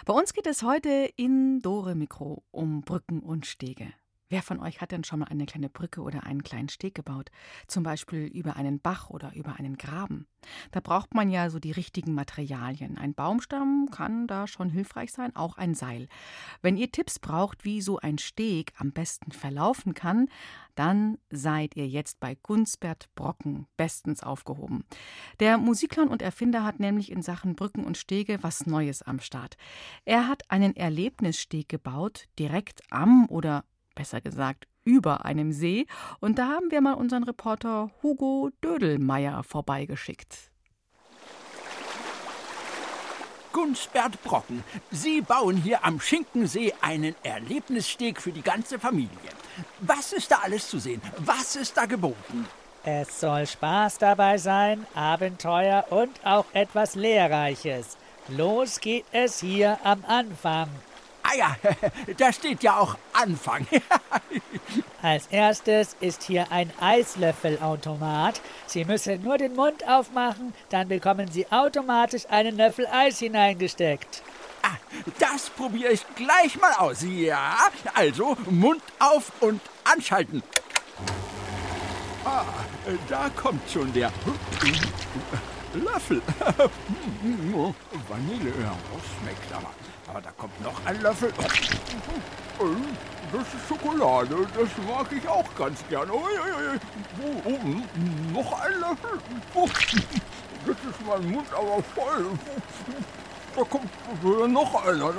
Bei 0.05 0.13
uns 0.13 0.33
geht 0.33 0.47
es 0.47 0.63
heute 0.63 1.11
in 1.17 1.61
Dore 1.61 1.97
Mikro 1.97 2.45
um 2.53 2.83
Brücken 2.83 3.19
und 3.19 3.47
Stege. 3.47 3.93
Wer 4.29 4.43
von 4.43 4.59
euch 4.59 4.81
hat 4.81 4.91
denn 4.91 5.05
schon 5.05 5.21
mal 5.21 5.29
eine 5.29 5.47
kleine 5.47 5.69
Brücke 5.69 6.01
oder 6.01 6.25
einen 6.25 6.43
kleinen 6.43 6.69
Steg 6.69 6.97
gebaut? 6.97 7.31
Zum 7.69 7.85
Beispiel 7.85 8.27
über 8.27 8.57
einen 8.57 8.81
Bach 8.81 9.09
oder 9.09 9.33
über 9.35 9.57
einen 9.57 9.77
Graben. 9.77 10.27
Da 10.73 10.81
braucht 10.81 11.15
man 11.15 11.31
ja 11.31 11.49
so 11.49 11.61
die 11.61 11.71
richtigen 11.71 12.13
Materialien. 12.13 12.99
Ein 12.99 13.15
Baumstamm 13.15 13.89
kann 13.93 14.27
da 14.27 14.49
schon 14.49 14.69
hilfreich 14.69 15.13
sein, 15.13 15.35
auch 15.37 15.57
ein 15.57 15.75
Seil. 15.75 16.09
Wenn 16.61 16.77
ihr 16.77 16.91
Tipps 16.91 17.21
braucht, 17.21 17.65
wie 17.65 17.81
so 17.81 17.99
ein 17.99 18.19
Steg 18.19 18.73
am 18.79 18.93
besten 18.93 19.31
verlaufen 19.31 19.95
kann, 19.95 20.29
dann 20.75 21.19
seid 21.31 21.77
ihr 21.77 21.87
jetzt 21.87 22.19
bei 22.19 22.37
Gunsbert 22.43 23.09
Brocken 23.15 23.67
bestens 23.77 24.25
aufgehoben. 24.25 24.85
Der 25.39 25.57
Musiklern 25.57 26.09
und 26.09 26.21
Erfinder 26.21 26.65
hat 26.65 26.81
nämlich 26.81 27.13
in 27.13 27.23
Sachen 27.23 27.55
Brücken 27.55 27.85
und 27.85 27.97
Stege 27.97 28.43
was 28.43 28.67
Neues 28.67 29.03
am 29.03 29.21
Start. 29.21 29.57
Er 30.05 30.27
hat 30.27 30.51
einen 30.51 30.75
Erlebnissteg 30.75 31.69
gebaut, 31.69 32.27
direkt 32.39 32.83
am 32.91 33.27
oder 33.29 33.65
besser 33.97 34.21
gesagt 34.21 34.69
über 34.85 35.25
einem 35.25 35.51
See. 35.51 35.87
Und 36.21 36.39
da 36.39 36.47
haben 36.51 36.71
wir 36.71 36.81
mal 36.81 36.95
unseren 36.95 37.25
Reporter 37.25 37.91
Hugo 38.05 38.51
Dödelmeier 38.63 39.43
vorbeigeschickt. 39.43 40.53
Gunsbert 43.53 44.23
Brocken, 44.23 44.63
Sie 44.91 45.23
bauen 45.23 45.57
hier 45.57 45.83
am 45.83 45.99
Schinkensee 45.99 46.75
einen 46.83 47.17
Erlebnissteg 47.23 48.21
für 48.21 48.31
die 48.31 48.43
ganze 48.43 48.79
Familie. 48.79 49.09
Was 49.81 50.13
ist 50.13 50.31
da 50.31 50.41
alles 50.45 50.69
zu 50.69 50.79
sehen? 50.79 51.01
Was 51.19 51.57
ist 51.57 51.77
da 51.77 51.87
geboten? 51.87 52.47
Es 52.85 53.19
soll 53.19 53.47
Spaß 53.47 53.99
dabei 53.99 54.37
sein, 54.39 54.87
Abenteuer 54.95 55.87
und 55.91 56.25
auch 56.25 56.45
etwas 56.53 56.95
Lehrreiches. 56.95 57.97
Los 58.29 58.79
geht 58.79 59.07
es 59.11 59.41
hier 59.41 59.79
am 59.83 60.05
Anfang. 60.07 60.69
Ah 61.29 61.35
ja, 61.37 61.57
da 62.19 62.33
steht 62.33 62.63
ja 62.63 62.79
auch 62.79 62.97
Anfang. 63.13 63.67
Als 65.03 65.27
erstes 65.29 65.97
ist 66.01 66.23
hier 66.23 66.53
ein 66.53 66.73
Eislöffelautomat. 66.81 68.41
Sie 68.67 68.85
müssen 68.85 69.23
nur 69.23 69.37
den 69.39 69.55
Mund 69.55 69.87
aufmachen, 69.89 70.55
dann 70.69 70.89
bekommen 70.89 71.31
Sie 71.31 71.51
automatisch 71.51 72.27
einen 72.29 72.57
Löffel 72.57 72.87
Eis 72.87 73.19
hineingesteckt. 73.19 74.23
Ah, 74.63 74.77
das 75.19 75.51
probiere 75.51 75.93
ich 75.93 76.05
gleich 76.15 76.61
mal 76.61 76.73
aus. 76.75 77.03
Ja, 77.03 77.57
also 77.95 78.37
Mund 78.49 78.83
auf 78.99 79.33
und 79.41 79.61
anschalten. 79.85 80.43
Ah, 82.25 82.45
da 83.09 83.31
kommt 83.31 83.69
schon 83.71 83.93
der 83.93 84.13
Löffel. 85.75 86.23
Vanille, 88.09 88.51
ja, 88.61 88.77
das 88.93 89.05
schmeckt 89.21 89.53
aber. 89.53 89.71
Aber 90.09 90.21
da 90.21 90.31
kommt 90.33 90.61
noch 90.63 90.85
ein 90.85 91.01
Löffel. 91.03 91.33
Das 93.33 93.43
ist 93.43 93.69
Schokolade, 93.69 94.37
das 94.57 94.69
mag 94.87 95.07
ich 95.13 95.29
auch 95.29 95.55
ganz 95.57 95.81
gern. 95.89 96.09
Oh, 96.11 96.23
oh, 97.23 97.43
oh, 97.45 98.33
noch 98.33 98.61
ein 98.61 98.73
Löffel. 98.81 99.19
Jetzt 100.67 100.85
ist 100.85 101.07
mein 101.07 101.31
Mund 101.31 101.49
aber 101.53 101.83
voll. 101.83 102.27
Da 103.57 103.65
kommt 103.65 104.53
noch 104.53 104.85
einer. 104.85 105.15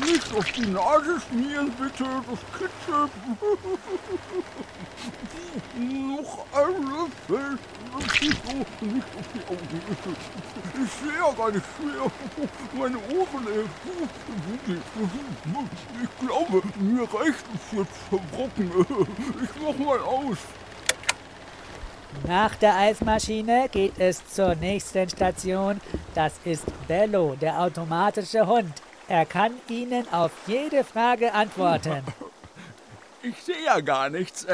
Nicht 0.00 0.36
auf 0.36 0.52
die 0.52 0.66
Nase 0.66 1.20
schmieren, 1.28 1.72
bitte. 1.72 2.04
Das 2.04 2.38
kitzelt. 2.56 3.10
noch 5.74 6.46
ein 6.52 6.82
Löffel. 6.84 7.58
Nicht 8.20 9.06
auf 9.16 9.26
die 9.34 9.42
Augen. 9.48 9.82
Ich 10.84 10.92
sehe 10.92 11.18
ja 11.18 11.32
gar 11.36 11.50
nicht 11.50 11.66
schwer. 11.76 12.12
Meine 12.74 12.98
Ohren. 13.18 13.46
Ich 16.04 16.26
glaube, 16.26 16.62
mir 16.78 17.02
reicht 17.02 17.44
es 17.54 17.76
jetzt 17.76 17.98
verbrochen. 18.08 18.70
Ich 19.42 19.50
mach 19.60 19.78
mal 19.84 19.98
aus. 19.98 20.38
Nach 22.26 22.54
der 22.56 22.76
Eismaschine 22.76 23.68
geht 23.70 23.98
es 23.98 24.26
zur 24.28 24.54
nächsten 24.54 25.08
Station. 25.08 25.80
Das 26.14 26.34
ist 26.44 26.64
Bello, 26.86 27.36
der 27.40 27.60
automatische 27.60 28.46
Hund. 28.46 28.72
Er 29.08 29.24
kann 29.24 29.52
Ihnen 29.68 30.06
auf 30.12 30.30
jede 30.46 30.84
Frage 30.84 31.32
antworten. 31.32 32.02
Ich 33.20 33.42
sehe 33.42 33.64
ja 33.64 33.80
gar 33.80 34.10
nichts. 34.10 34.46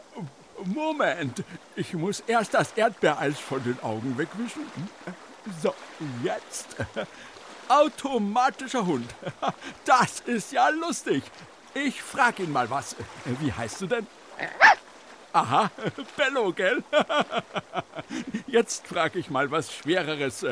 Moment, 0.64 1.44
ich 1.76 1.94
muss 1.94 2.20
erst 2.26 2.54
das 2.54 2.72
Erdbeereis 2.72 3.38
von 3.38 3.62
den 3.62 3.80
Augen 3.84 4.18
wegwischen. 4.18 4.62
So, 5.62 5.72
jetzt. 6.24 6.74
Automatischer 7.68 8.84
Hund. 8.84 9.08
Das 9.84 10.20
ist 10.20 10.50
ja 10.50 10.68
lustig. 10.70 11.22
Ich 11.72 12.02
frag 12.02 12.40
ihn 12.40 12.50
mal 12.50 12.68
was. 12.68 12.96
Wie 13.24 13.52
heißt 13.52 13.80
du 13.82 13.86
denn? 13.86 14.06
Aha, 15.32 15.70
Bello, 16.16 16.52
gell? 16.52 16.82
Jetzt 18.46 18.86
frage 18.86 19.18
ich 19.18 19.30
mal 19.30 19.50
was 19.50 19.72
Schwereres. 19.72 20.44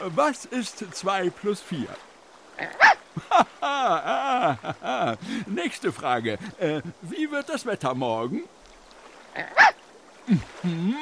Was 0.00 0.44
ist 0.44 0.84
2 0.94 1.30
plus 1.30 1.60
4? 1.62 1.86
Nächste 5.46 5.92
Frage. 5.92 6.38
Wie 7.02 7.30
wird 7.30 7.48
das 7.48 7.64
Wetter 7.64 7.94
morgen? 7.94 8.42
Mhm. 10.62 10.96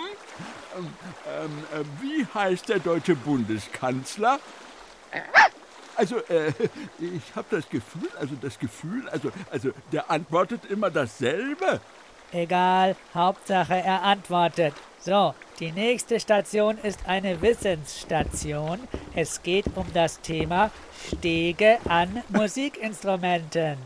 Ähm, 1.27 1.65
äh, 1.73 1.85
wie 2.01 2.27
heißt 2.35 2.69
der 2.69 2.79
deutsche 2.79 3.17
Bundeskanzler? 3.17 4.39
Also, 5.97 6.19
äh, 6.29 6.53
ich 6.99 7.35
habe 7.35 7.47
das 7.51 7.69
Gefühl, 7.69 8.09
also 8.21 8.37
das 8.41 8.59
Gefühl, 8.59 9.09
also, 9.09 9.33
also 9.51 9.71
der 9.93 10.11
antwortet 10.11 10.67
immer 10.67 10.91
dasselbe. 10.91 11.81
Egal, 12.33 12.97
Hauptsache 13.15 13.75
er 13.75 14.03
antwortet. 14.03 14.75
So, 14.99 15.35
die 15.61 15.73
nächste 15.73 16.19
Station 16.19 16.79
ist 16.79 17.07
eine 17.07 17.41
Wissensstation. 17.41 18.81
Es 19.15 19.43
geht 19.43 19.67
um 19.77 19.87
das 19.95 20.21
Thema 20.21 20.71
Stege 21.09 21.79
an 21.89 22.23
Musikinstrumenten. 22.29 23.79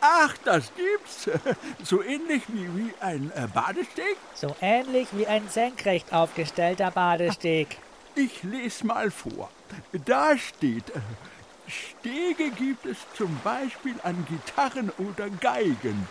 Ach, 0.00 0.36
das 0.44 0.70
gibt's. 0.74 1.30
So 1.82 2.02
ähnlich 2.02 2.42
wie, 2.48 2.68
wie 2.76 2.94
ein 3.00 3.32
äh, 3.34 3.46
Badesteg? 3.52 4.16
So 4.34 4.54
ähnlich 4.60 5.08
wie 5.12 5.26
ein 5.26 5.48
senkrecht 5.48 6.12
aufgestellter 6.12 6.90
Badesteg. 6.90 7.78
Ich 8.14 8.42
lese 8.42 8.86
mal 8.86 9.10
vor. 9.10 9.50
Da 10.04 10.36
steht, 10.36 10.90
äh, 10.90 11.00
Stege 11.68 12.50
gibt 12.50 12.86
es 12.86 12.98
zum 13.16 13.38
Beispiel 13.42 13.94
an 14.02 14.26
Gitarren 14.28 14.92
oder 14.98 15.28
Geigen. 15.30 16.06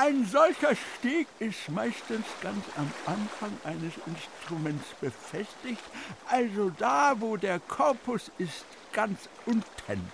Ein 0.00 0.24
solcher 0.26 0.76
Steg 0.76 1.26
ist 1.40 1.68
meistens 1.70 2.24
ganz 2.40 2.64
am 2.76 2.88
Anfang 3.04 3.50
eines 3.64 3.94
Instruments 4.06 4.86
befestigt, 5.00 5.82
also 6.28 6.70
da, 6.78 7.16
wo 7.18 7.36
der 7.36 7.58
Korpus 7.58 8.30
ist, 8.38 8.64
ganz 8.92 9.28
unten. 9.44 10.12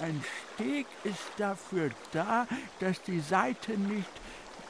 Ein 0.00 0.24
Steg 0.54 0.88
ist 1.04 1.22
dafür 1.36 1.90
da, 2.10 2.48
dass 2.80 3.00
die 3.02 3.20
Saiten 3.20 3.86
nicht 3.86 4.10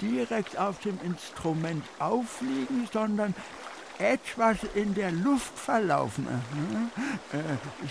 direkt 0.02 0.58
auf 0.58 0.80
dem 0.80 0.98
Instrument 1.02 1.82
aufliegen, 1.98 2.86
sondern 2.92 3.34
etwas 3.98 4.58
in 4.74 4.94
der 4.94 5.10
Luft 5.10 5.58
verlaufen. 5.58 6.26
Äh, 7.32 7.38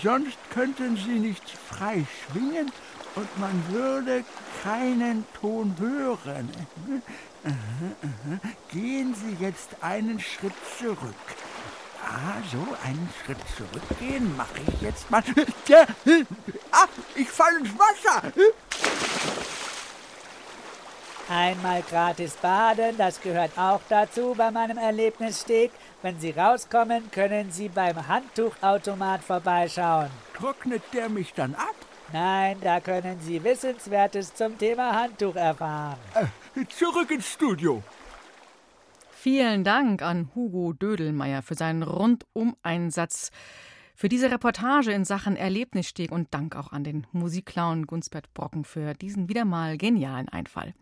sonst 0.02 0.38
könnten 0.50 0.96
sie 0.96 1.18
nicht 1.18 1.44
frei 1.50 2.04
schwingen 2.30 2.72
und 3.14 3.38
man 3.38 3.64
würde 3.70 4.24
keinen 4.62 5.24
Ton 5.40 5.74
hören. 5.78 6.48
Gehen 8.70 9.14
Sie 9.14 9.36
jetzt 9.42 9.70
einen 9.80 10.20
Schritt 10.20 10.52
zurück. 10.78 11.14
Ah, 12.04 12.40
so 12.50 12.66
einen 12.84 13.08
Schritt 13.24 13.38
zurückgehen 13.56 14.36
mache 14.36 14.60
ich 14.66 14.80
jetzt 14.80 15.10
mal. 15.10 15.22
Ah, 16.70 16.86
ich 17.14 17.28
falle 17.28 17.58
ins 17.58 17.70
Wasser. 17.78 18.32
Einmal 21.30 21.82
gratis 21.82 22.36
baden, 22.36 22.96
das 22.96 23.20
gehört 23.20 23.50
auch 23.58 23.80
dazu 23.90 24.34
bei 24.34 24.50
meinem 24.50 24.78
Erlebnissteg. 24.78 25.70
Wenn 26.00 26.18
Sie 26.18 26.30
rauskommen, 26.30 27.10
können 27.10 27.50
Sie 27.50 27.68
beim 27.68 28.08
Handtuchautomat 28.08 29.22
vorbeischauen. 29.22 30.08
Trocknet 30.34 30.82
der 30.94 31.10
mich 31.10 31.34
dann 31.34 31.54
ab? 31.54 31.74
Nein, 32.14 32.56
da 32.62 32.80
können 32.80 33.20
Sie 33.20 33.44
Wissenswertes 33.44 34.34
zum 34.34 34.56
Thema 34.56 34.94
Handtuch 34.94 35.36
erfahren. 35.36 35.98
Äh, 36.14 36.64
zurück 36.68 37.10
ins 37.10 37.30
Studio. 37.30 37.82
Vielen 39.10 39.64
Dank 39.64 40.00
an 40.00 40.30
Hugo 40.34 40.72
Dödelmeier 40.72 41.42
für 41.42 41.56
seinen 41.56 41.82
Rundum-Einsatz 41.82 43.32
für 43.98 44.08
diese 44.08 44.30
Reportage 44.30 44.92
in 44.92 45.04
Sachen 45.04 45.34
Erlebnissteg 45.34 46.12
und 46.12 46.32
Dank 46.32 46.54
auch 46.54 46.70
an 46.70 46.84
den 46.84 47.04
Musikclown 47.10 47.84
Gunsbert 47.84 48.32
Brocken 48.32 48.62
für 48.64 48.94
diesen 48.94 49.28
wieder 49.28 49.44
mal 49.44 49.76
genialen 49.76 50.28
Einfall. 50.28 50.72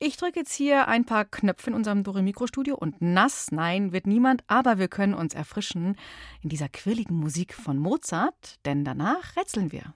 Ich 0.00 0.16
drücke 0.16 0.40
jetzt 0.40 0.52
hier 0.52 0.88
ein 0.88 1.04
paar 1.04 1.24
Knöpfe 1.24 1.70
in 1.70 1.76
unserem 1.76 2.02
Doremikro-Studio 2.02 2.74
und 2.74 3.00
nass, 3.00 3.52
nein, 3.52 3.92
wird 3.92 4.08
niemand, 4.08 4.42
aber 4.48 4.78
wir 4.78 4.88
können 4.88 5.14
uns 5.14 5.34
erfrischen 5.34 5.94
in 6.42 6.48
dieser 6.48 6.68
quirligen 6.68 7.14
Musik 7.14 7.54
von 7.54 7.78
Mozart, 7.78 8.58
denn 8.64 8.84
danach 8.84 9.36
rätseln 9.36 9.70
wir. 9.70 9.94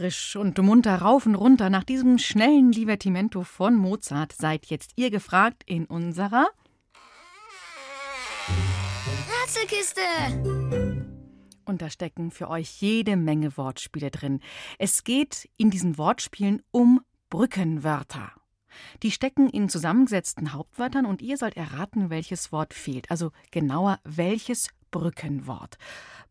Frisch 0.00 0.34
und 0.34 0.56
munter 0.56 1.02
rauf 1.02 1.26
und 1.26 1.34
runter 1.34 1.68
nach 1.68 1.84
diesem 1.84 2.16
schnellen 2.16 2.72
Divertimento 2.72 3.42
von 3.42 3.76
Mozart 3.76 4.32
seid 4.32 4.64
jetzt 4.66 4.92
ihr 4.96 5.10
gefragt 5.10 5.62
in 5.66 5.84
unserer 5.84 6.48
Rätselkiste. 9.42 10.00
Und 11.66 11.82
da 11.82 11.90
stecken 11.90 12.30
für 12.30 12.48
euch 12.48 12.80
jede 12.80 13.18
Menge 13.18 13.58
Wortspiele 13.58 14.10
drin. 14.10 14.40
Es 14.78 15.04
geht 15.04 15.50
in 15.58 15.68
diesen 15.68 15.98
Wortspielen 15.98 16.62
um 16.70 17.02
Brückenwörter. 17.28 18.32
Die 19.02 19.10
stecken 19.10 19.50
in 19.50 19.68
zusammengesetzten 19.68 20.54
Hauptwörtern 20.54 21.04
und 21.04 21.20
ihr 21.20 21.36
sollt 21.36 21.58
erraten, 21.58 22.08
welches 22.08 22.52
Wort 22.52 22.72
fehlt. 22.72 23.10
Also 23.10 23.32
genauer, 23.50 23.98
welches 24.04 24.68
Brückenwort. 24.90 25.78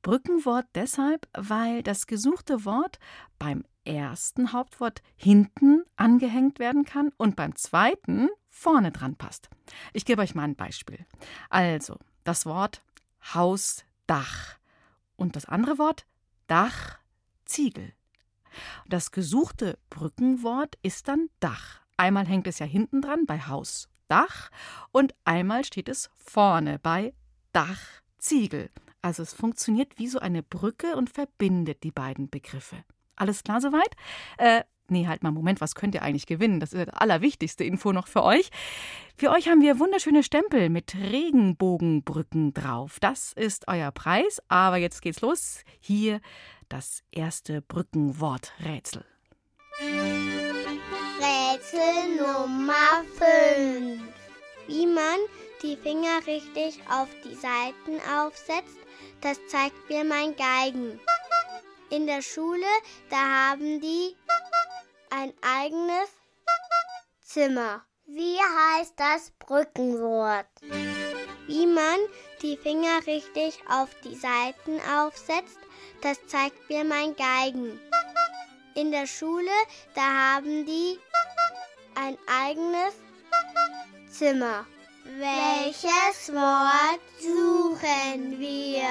Brückenwort 0.01 0.65
deshalb, 0.75 1.27
weil 1.33 1.83
das 1.83 2.07
gesuchte 2.07 2.65
Wort 2.65 2.99
beim 3.37 3.63
ersten 3.85 4.53
Hauptwort 4.53 5.01
hinten 5.15 5.83
angehängt 5.95 6.59
werden 6.59 6.85
kann 6.85 7.11
und 7.17 7.35
beim 7.35 7.55
zweiten 7.55 8.29
vorne 8.49 8.91
dran 8.91 9.15
passt. 9.15 9.49
Ich 9.93 10.05
gebe 10.05 10.21
euch 10.21 10.35
mal 10.35 10.43
ein 10.43 10.55
Beispiel. 10.55 11.05
Also, 11.49 11.97
das 12.23 12.45
Wort 12.45 12.81
Hausdach 13.33 14.57
und 15.15 15.35
das 15.35 15.45
andere 15.45 15.77
Wort 15.77 16.05
Dach, 16.47 16.99
Ziegel. 17.45 17.93
Das 18.87 19.11
gesuchte 19.11 19.77
Brückenwort 19.89 20.77
ist 20.81 21.07
dann 21.07 21.29
Dach. 21.39 21.81
Einmal 21.97 22.25
hängt 22.25 22.47
es 22.47 22.59
ja 22.59 22.65
hinten 22.65 23.01
dran 23.01 23.25
bei 23.25 23.39
Haus, 23.39 23.89
Dach 24.07 24.49
und 24.91 25.13
einmal 25.25 25.65
steht 25.65 25.89
es 25.89 26.09
vorne 26.15 26.79
bei 26.79 27.13
Dach, 27.51 28.01
Ziegel. 28.19 28.69
Also 29.01 29.23
es 29.23 29.33
funktioniert 29.33 29.97
wie 29.97 30.07
so 30.07 30.19
eine 30.19 30.43
Brücke 30.43 30.95
und 30.95 31.09
verbindet 31.09 31.83
die 31.83 31.91
beiden 31.91 32.29
Begriffe. 32.29 32.77
Alles 33.15 33.43
klar 33.43 33.61
soweit? 33.61 33.95
Äh, 34.37 34.63
nee, 34.89 35.07
halt 35.07 35.23
mal, 35.23 35.31
Moment, 35.31 35.61
was 35.61 35.75
könnt 35.75 35.95
ihr 35.95 36.01
eigentlich 36.01 36.25
gewinnen? 36.25 36.59
Das 36.59 36.73
ist 36.73 36.87
das 36.87 36.95
allerwichtigste 36.95 37.63
Info 37.63 37.91
noch 37.91 38.07
für 38.07 38.23
euch. 38.23 38.49
Für 39.15 39.31
euch 39.31 39.47
haben 39.47 39.61
wir 39.61 39.79
wunderschöne 39.79 40.23
Stempel 40.23 40.69
mit 40.69 40.95
Regenbogenbrücken 40.95 42.53
drauf. 42.53 42.99
Das 42.99 43.33
ist 43.33 43.67
euer 43.67 43.91
Preis, 43.91 44.41
aber 44.47 44.77
jetzt 44.77 45.01
geht's 45.01 45.21
los. 45.21 45.63
Hier 45.79 46.21
das 46.67 47.03
erste 47.11 47.61
Brückenworträtsel. 47.61 49.05
Rätsel 51.19 52.17
Nummer 52.17 53.03
5. 53.17 54.01
Wie 54.67 54.85
man 54.85 55.19
die 55.61 55.77
Finger 55.77 56.25
richtig 56.25 56.79
auf 56.89 57.07
die 57.23 57.35
Seiten 57.35 57.99
aufsetzt, 58.09 58.77
das 59.21 59.39
zeigt 59.47 59.89
mir 59.89 60.03
mein 60.03 60.35
Geigen. 60.35 60.99
In 61.89 62.07
der 62.07 62.21
Schule, 62.21 62.67
da 63.09 63.17
haben 63.17 63.81
die 63.81 64.15
ein 65.09 65.33
eigenes 65.41 66.09
Zimmer. 67.21 67.83
Wie 68.05 68.37
heißt 68.37 68.93
das 68.97 69.31
Brückenwort? 69.39 70.47
Wie 71.47 71.65
man 71.65 71.99
die 72.41 72.57
Finger 72.57 73.05
richtig 73.05 73.59
auf 73.69 73.89
die 74.03 74.15
Seiten 74.15 74.79
aufsetzt, 74.81 75.59
das 76.01 76.25
zeigt 76.27 76.69
mir 76.69 76.83
mein 76.83 77.15
Geigen. 77.15 77.79
In 78.75 78.91
der 78.91 79.07
Schule, 79.07 79.51
da 79.95 80.01
haben 80.01 80.65
die 80.65 80.99
ein 81.95 82.17
eigenes 82.27 82.93
Zimmer. 84.09 84.65
Welches 85.05 86.33
Wort 86.33 86.99
suchen 87.19 88.39
wir? 88.39 88.87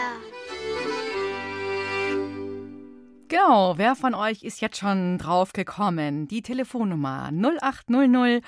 Genau, 3.28 3.76
wer 3.76 3.94
von 3.94 4.14
euch 4.14 4.42
ist 4.42 4.62
jetzt 4.62 4.78
schon 4.78 5.18
drauf 5.18 5.52
gekommen? 5.52 6.26
Die 6.28 6.40
Telefonnummer 6.40 7.30
0800 7.30 8.42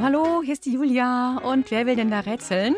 hallo, 0.00 0.42
hier 0.42 0.54
ist 0.54 0.64
die 0.64 0.72
Julia. 0.72 1.38
Und 1.42 1.70
wer 1.70 1.84
will 1.84 1.96
denn 1.96 2.10
da 2.10 2.20
rätseln? 2.20 2.74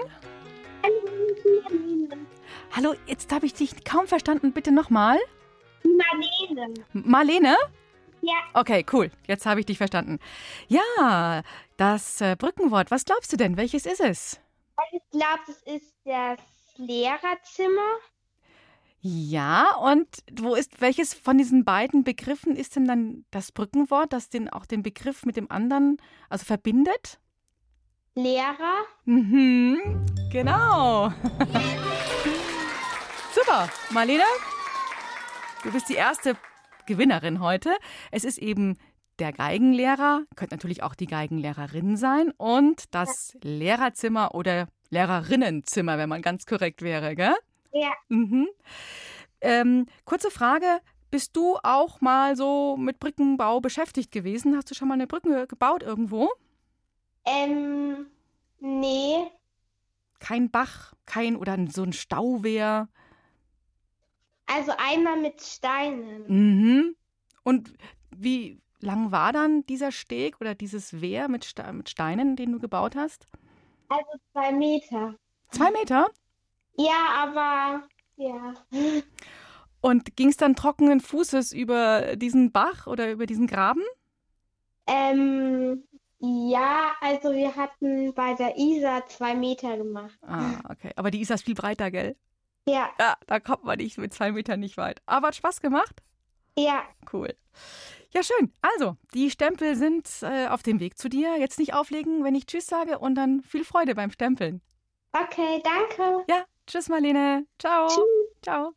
Hallo, 2.73 2.95
jetzt 3.07 3.33
habe 3.33 3.47
ich 3.47 3.55
dich 3.55 3.85
kaum 3.85 4.07
verstanden. 4.07 4.53
Bitte 4.53 4.71
nochmal. 4.73 5.19
Marlene. 5.83 6.75
Marlene? 6.93 7.57
Ja. 8.21 8.35
Okay, 8.55 8.85
cool. 8.93 9.11
Jetzt 9.27 9.47
habe 9.47 9.61
ich 9.61 9.67
dich 9.67 9.79
verstanden. 9.79 10.19
Ja, 10.69 11.43
das 11.77 12.21
äh, 12.21 12.37
Brückenwort. 12.39 12.91
Was 12.91 13.05
glaubst 13.05 13.33
du 13.33 13.37
denn? 13.37 13.57
Welches 13.57 13.87
ist 13.87 14.01
es? 14.01 14.41
Ich 14.93 15.03
glaube, 15.11 15.43
es 15.49 15.63
ist 15.63 15.95
das 16.05 16.39
Lehrerzimmer. 16.77 17.99
Ja, 19.01 19.77
und 19.77 20.09
wo 20.33 20.55
ist 20.55 20.81
welches 20.81 21.15
von 21.15 21.39
diesen 21.39 21.65
beiden 21.65 22.03
Begriffen 22.03 22.57
ist 22.57 22.77
denn 22.77 22.87
dann 22.87 23.25
das 23.31 23.53
Brückenwort, 23.53 24.13
das 24.13 24.29
den 24.29 24.49
auch 24.49 24.67
den 24.67 24.83
Begriff 24.83 25.25
mit 25.25 25.37
dem 25.37 25.51
anderen 25.51 25.99
also 26.29 26.45
verbindet? 26.45 27.21
Lehrer. 28.17 28.85
Mhm, 29.05 30.05
genau. 30.33 31.13
Super, 33.49 33.71
Marlene, 33.91 34.25
du 35.63 35.73
bist 35.73 35.89
die 35.89 35.95
erste 35.95 36.37
Gewinnerin 36.85 37.41
heute. 37.41 37.75
Es 38.11 38.25
ist 38.25 38.37
eben 38.37 38.77
der 39.19 39.33
Geigenlehrer, 39.33 40.25
könnte 40.37 40.55
natürlich 40.55 40.83
auch 40.83 40.95
die 40.95 41.07
Geigenlehrerin 41.07 41.97
sein 41.97 42.31
und 42.37 42.95
das 42.95 43.39
Lehrerzimmer 43.43 44.35
oder 44.35 44.69
Lehrerinnenzimmer, 44.91 45.97
wenn 45.97 46.11
man 46.11 46.21
ganz 46.21 46.45
korrekt 46.45 46.83
wäre, 46.83 47.17
gell? 47.17 47.35
Ja. 47.73 47.93
Mhm. 48.09 48.49
Ähm, 49.41 49.87
kurze 50.05 50.31
Frage. 50.31 50.81
Bist 51.11 51.35
du 51.35 51.57
auch 51.63 52.03
mal 52.03 52.37
so 52.37 52.77
mit 52.77 53.01
Brückenbau 53.01 53.61
beschäftigt 53.61 54.13
gewesen? 54.13 54.57
Hast 54.59 54.71
du 54.71 54.75
schon 54.75 54.89
mal 54.89 54.95
eine 54.95 55.07
Brücke 55.07 55.47
gebaut 55.47 55.83
irgendwo? 55.83 56.31
Ähm, 57.25 58.09
nee. 58.61 59.31
Kein 60.21 60.51
Bach, 60.51 60.93
kein 61.07 61.35
oder 61.35 61.57
so 61.71 61.83
ein 61.83 61.95
Stauwehr? 61.95 62.89
Also 64.49 64.73
einmal 64.79 65.21
mit 65.21 65.41
Steinen. 65.41 66.25
Mhm. 66.27 66.97
Und 67.45 67.73
wie 68.11 68.61
lang 68.81 69.13
war 69.13 69.33
dann 69.33 69.65
dieser 69.67 69.93
Steg 69.93 70.41
oder 70.41 70.55
dieses 70.55 71.01
Wehr 71.01 71.29
mit, 71.29 71.45
Ste 71.45 71.73
mit 71.73 71.89
Steinen, 71.91 72.37
den 72.37 72.53
du 72.53 72.59
gebaut 72.59 72.97
hast? 72.97 73.27
Also 73.89 74.11
zwei 74.33 74.53
Meter. 74.53 75.15
Zwei 75.51 75.71
Meter? 75.71 76.11
Ja, 76.77 77.09
aber 77.17 77.89
ja. 78.17 78.55
Und 79.81 80.17
ging 80.17 80.29
es 80.29 80.37
dann 80.37 80.57
trockenen 80.57 81.01
Fußes 81.01 81.53
über 81.53 82.17
diesen 82.17 82.53
Bach 82.53 82.87
oder 82.87 83.11
über 83.11 83.27
diesen 83.27 83.47
Graben? 83.47 83.83
Ähm, 84.87 85.85
ja, 86.21 86.93
also 87.01 87.33
wir 87.33 87.55
hatten 87.55 88.13
bei 88.15 88.35
der 88.35 88.57
Isar 88.59 89.07
zwei 89.07 89.35
Meter 89.35 89.77
gemacht. 89.77 90.19
Ah, 90.23 90.59
okay. 90.69 90.93
Aber 90.97 91.11
die 91.11 91.21
Isar 91.21 91.37
ist 91.37 91.45
viel 91.45 91.55
breiter, 91.55 91.91
gell? 91.91 92.17
Ja. 92.69 92.91
Ja, 93.01 93.17
da 93.27 93.41
kommt 93.41 93.65
man 93.65 93.79
nicht 93.79 93.99
mit 93.99 94.13
zwei 94.13 94.33
Metern 94.33 94.61
nicht 94.61 94.77
weit. 94.77 95.01
Aber 95.07 95.29
hat 95.29 95.37
Spaß 95.37 95.61
gemacht? 95.61 96.03
Ja. 96.57 96.83
Cool. 97.13 97.35
Ja, 98.13 98.23
schön. 98.23 98.53
Also, 98.63 98.97
die 99.15 99.31
Stempel 99.31 99.77
sind 99.77 100.09
äh, 100.23 100.49
auf 100.49 100.63
dem 100.63 100.81
Weg 100.81 100.99
zu 100.99 101.09
dir. 101.09 101.37
Jetzt 101.39 101.59
nicht 101.59 101.75
auflegen, 101.75 102.25
wenn 102.25 102.35
ich 102.35 102.47
Tschüss 102.47 102.67
sage 102.67 102.99
und 102.99 103.15
dann 103.15 103.43
viel 103.43 103.65
Freude 103.65 103.95
beim 103.95 104.11
Stempeln. 104.11 104.61
Okay, 105.13 105.63
danke. 105.63 106.25
Ja, 106.29 106.45
tschüss, 106.67 106.89
Marlene. 106.89 107.47
Ciao. 107.59 107.89
Tschüss. 107.89 108.05
Ciao. 108.43 108.73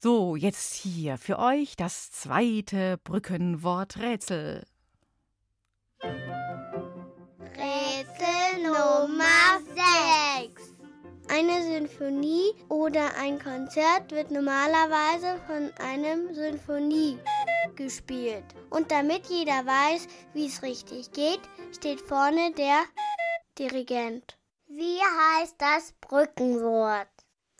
So, 0.00 0.36
jetzt 0.36 0.74
hier 0.74 1.18
für 1.18 1.38
euch 1.38 1.74
das 1.76 2.10
zweite 2.10 2.98
Brückenworträtsel. 3.02 4.64
Rätsel 7.56 8.62
Nummer 8.62 9.58
6. 9.74 10.35
Eine 11.28 11.62
Sinfonie 11.62 12.54
oder 12.68 13.16
ein 13.18 13.40
Konzert 13.42 14.12
wird 14.12 14.30
normalerweise 14.30 15.40
von 15.46 15.72
einem 15.84 16.32
Sinfonie 16.32 17.18
gespielt. 17.74 18.44
Und 18.70 18.90
damit 18.92 19.26
jeder 19.26 19.66
weiß, 19.66 20.06
wie 20.34 20.46
es 20.46 20.62
richtig 20.62 21.10
geht, 21.12 21.40
steht 21.74 22.00
vorne 22.00 22.52
der 22.52 22.84
Dirigent. 23.58 24.38
Wie 24.68 24.98
heißt 24.98 25.56
das 25.58 25.94
Brückenwort? 26.00 27.08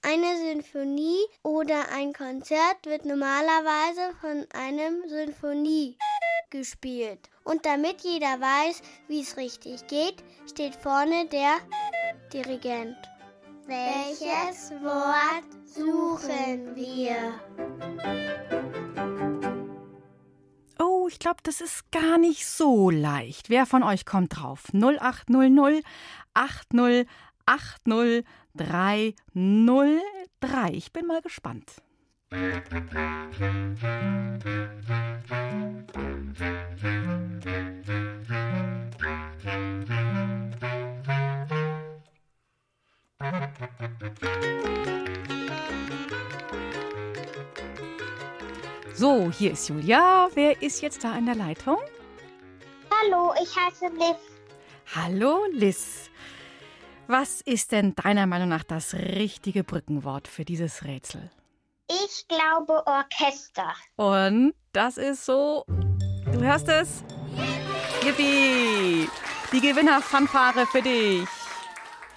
Eine 0.02 0.36
Sinfonie 0.36 1.24
oder 1.42 1.88
ein 1.92 2.12
Konzert 2.12 2.86
wird 2.86 3.04
normalerweise 3.04 4.14
von 4.20 4.46
einem 4.54 5.08
Sinfonie 5.08 5.98
gespielt. 6.50 7.28
Und 7.42 7.66
damit 7.66 8.02
jeder 8.02 8.40
weiß, 8.40 8.80
wie 9.08 9.22
es 9.22 9.36
richtig 9.36 9.86
geht, 9.88 10.22
steht 10.48 10.76
vorne 10.76 11.26
der 11.26 11.56
Dirigent. 12.32 12.96
Welches 13.66 14.70
Wort 14.80 15.50
suchen 15.64 16.76
wir? 16.76 17.34
Oh, 20.78 21.08
ich 21.08 21.18
glaube, 21.18 21.38
das 21.42 21.60
ist 21.60 21.90
gar 21.90 22.16
nicht 22.16 22.46
so 22.46 22.90
leicht. 22.90 23.50
Wer 23.50 23.66
von 23.66 23.82
euch 23.82 24.06
kommt 24.06 24.36
drauf? 24.36 24.66
0800 24.72 25.82
80 26.34 27.08
80 27.46 28.24
303. 28.54 30.72
Ich 30.72 30.92
bin 30.92 31.06
mal 31.06 31.20
gespannt. 31.20 31.82
So, 48.94 49.30
hier 49.30 49.52
ist 49.52 49.68
Julia. 49.68 50.28
Wer 50.34 50.62
ist 50.62 50.80
jetzt 50.80 51.04
da 51.04 51.16
in 51.18 51.26
der 51.26 51.34
Leitung? 51.34 51.76
Hallo, 52.90 53.34
ich 53.42 53.54
heiße 53.54 53.88
Liv. 53.94 54.16
Hallo, 54.94 55.40
Liz. 55.52 56.10
Was 57.06 57.40
ist 57.42 57.72
denn 57.72 57.94
deiner 57.94 58.26
Meinung 58.26 58.48
nach 58.48 58.64
das 58.64 58.94
richtige 58.94 59.64
Brückenwort 59.64 60.28
für 60.28 60.44
dieses 60.44 60.84
Rätsel? 60.84 61.30
Ich 61.88 62.26
glaube 62.26 62.84
Orchester. 62.86 63.74
Und 63.96 64.54
das 64.72 64.96
ist 64.96 65.26
so. 65.26 65.64
Du 65.68 66.40
hörst 66.40 66.68
es? 66.68 67.04
Yippie! 68.02 69.08
Die 69.52 69.60
Gewinnerfanfare 69.60 70.66
für 70.66 70.82
dich. 70.82 71.28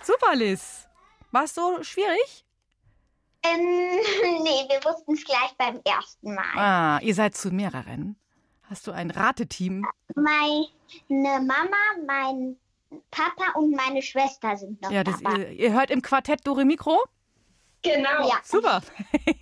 Super, 0.02 0.36
Liz. 0.36 0.79
War 1.32 1.44
es 1.44 1.54
so 1.56 1.84
schwierig? 1.84 2.46
Ähm, 3.44 3.60
nee, 4.44 4.66
wir 4.70 4.84
wussten 4.84 5.14
es 5.14 5.24
gleich 5.24 5.54
beim 5.58 5.80
ersten 5.86 6.34
Mal. 6.36 6.58
Ah, 6.58 7.00
ihr 7.02 7.16
seid 7.16 7.36
zu 7.36 7.52
mehreren. 7.52 8.16
Hast 8.70 8.86
du 8.88 8.92
ein 8.92 9.10
Rateteam? 9.12 9.86
Meine 10.16 10.68
Mama, 11.10 11.78
mein 12.06 12.58
Papa 13.12 13.58
und 13.58 13.72
meine 13.76 14.02
Schwester 14.02 14.58
sind 14.58 14.82
noch 14.82 14.92
Ja, 14.92 15.04
das, 15.04 15.22
dabei. 15.22 15.38
ihr, 15.40 15.50
ihr 15.52 15.74
hört 15.74 15.90
im 15.90 16.02
Quartett 16.02 16.46
Dore 16.46 16.66
Mikro? 16.66 17.00
Genau. 17.82 18.28
Ja. 18.28 18.40
Super. 18.44 18.82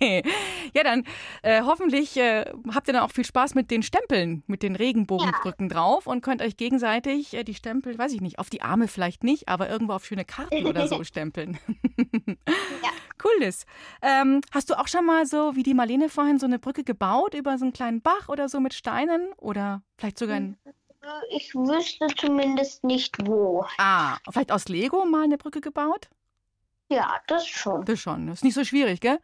ja, 0.00 0.84
dann 0.84 1.04
äh, 1.42 1.62
hoffentlich 1.62 2.16
äh, 2.16 2.44
habt 2.72 2.88
ihr 2.88 2.94
dann 2.94 3.02
auch 3.02 3.10
viel 3.10 3.24
Spaß 3.24 3.54
mit 3.54 3.70
den 3.70 3.82
Stempeln, 3.82 4.44
mit 4.46 4.62
den 4.62 4.76
Regenbogenbrücken 4.76 5.68
drauf 5.68 6.06
und 6.06 6.20
könnt 6.20 6.40
euch 6.40 6.56
gegenseitig 6.56 7.34
äh, 7.34 7.42
die 7.42 7.54
Stempel, 7.54 7.98
weiß 7.98 8.12
ich 8.12 8.20
nicht, 8.20 8.38
auf 8.38 8.48
die 8.50 8.62
Arme 8.62 8.86
vielleicht 8.86 9.24
nicht, 9.24 9.48
aber 9.48 9.68
irgendwo 9.68 9.94
auf 9.94 10.04
schöne 10.04 10.24
Karten 10.24 10.66
oder 10.66 10.86
so 10.86 11.02
stempeln. 11.04 11.58
Ja. 12.82 12.90
Cool, 13.22 13.32
Liz. 13.40 13.66
Ähm, 14.00 14.40
hast 14.52 14.70
du 14.70 14.78
auch 14.78 14.86
schon 14.86 15.04
mal 15.04 15.26
so, 15.26 15.56
wie 15.56 15.64
die 15.64 15.74
Marlene 15.74 16.08
vorhin, 16.08 16.38
so 16.38 16.46
eine 16.46 16.58
Brücke 16.58 16.84
gebaut 16.84 17.34
über 17.34 17.58
so 17.58 17.64
einen 17.64 17.72
kleinen 17.72 18.00
Bach 18.00 18.28
oder 18.28 18.48
so 18.48 18.60
mit 18.60 18.74
Steinen? 18.74 19.32
Oder 19.38 19.82
vielleicht 19.96 20.18
sogar 20.18 20.36
ein. 20.36 20.56
Ich 21.30 21.54
wüsste 21.54 22.06
zumindest 22.16 22.84
nicht 22.84 23.16
wo. 23.26 23.64
Ah, 23.78 24.18
vielleicht 24.30 24.52
aus 24.52 24.68
Lego 24.68 25.04
mal 25.04 25.24
eine 25.24 25.38
Brücke 25.38 25.60
gebaut? 25.60 26.08
Ja, 26.88 27.20
das 27.26 27.46
schon. 27.46 27.84
Das 27.84 28.00
schon. 28.00 28.26
Das 28.26 28.38
ist 28.38 28.44
nicht 28.44 28.54
so 28.54 28.64
schwierig, 28.64 29.00
gell? 29.00 29.18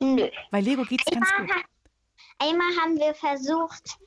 Nö. 0.00 0.28
Bei 0.50 0.60
Lego 0.60 0.82
geht's 0.84 1.04
ganz 1.04 1.30
Einmal, 1.30 1.46
gut. 1.46 1.56
ha- 1.56 2.46
einmal 2.46 2.76
haben 2.80 2.96
wir 2.98 3.14
versucht, 3.14 3.98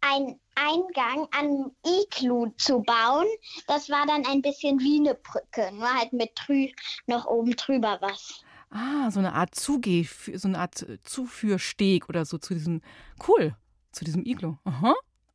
einen 0.00 0.40
Eingang 0.54 1.28
an 1.32 1.70
Iglu 1.84 2.50
zu 2.56 2.80
bauen. 2.82 3.26
Das 3.66 3.88
war 3.90 4.06
dann 4.06 4.24
ein 4.26 4.40
bisschen 4.42 4.78
wie 4.80 4.98
eine 5.00 5.14
Brücke, 5.14 5.70
nur 5.72 5.92
halt 5.92 6.12
mit 6.12 6.30
drü 6.34 6.68
noch 7.06 7.26
oben 7.26 7.52
drüber 7.56 7.98
was. 8.00 8.42
Ah, 8.70 9.10
so 9.10 9.18
eine 9.18 9.34
Art 9.34 9.54
Zugeh, 9.54 10.08
so 10.34 10.48
eine 10.48 10.58
Art 10.58 10.82
äh, 10.82 10.98
Zuführsteg 11.02 12.08
oder 12.08 12.24
so 12.24 12.38
zu 12.38 12.54
diesem. 12.54 12.80
Cool. 13.28 13.54
Zu 13.92 14.04
diesem 14.06 14.24
Iglo. 14.24 14.58
Aha. 14.64 14.94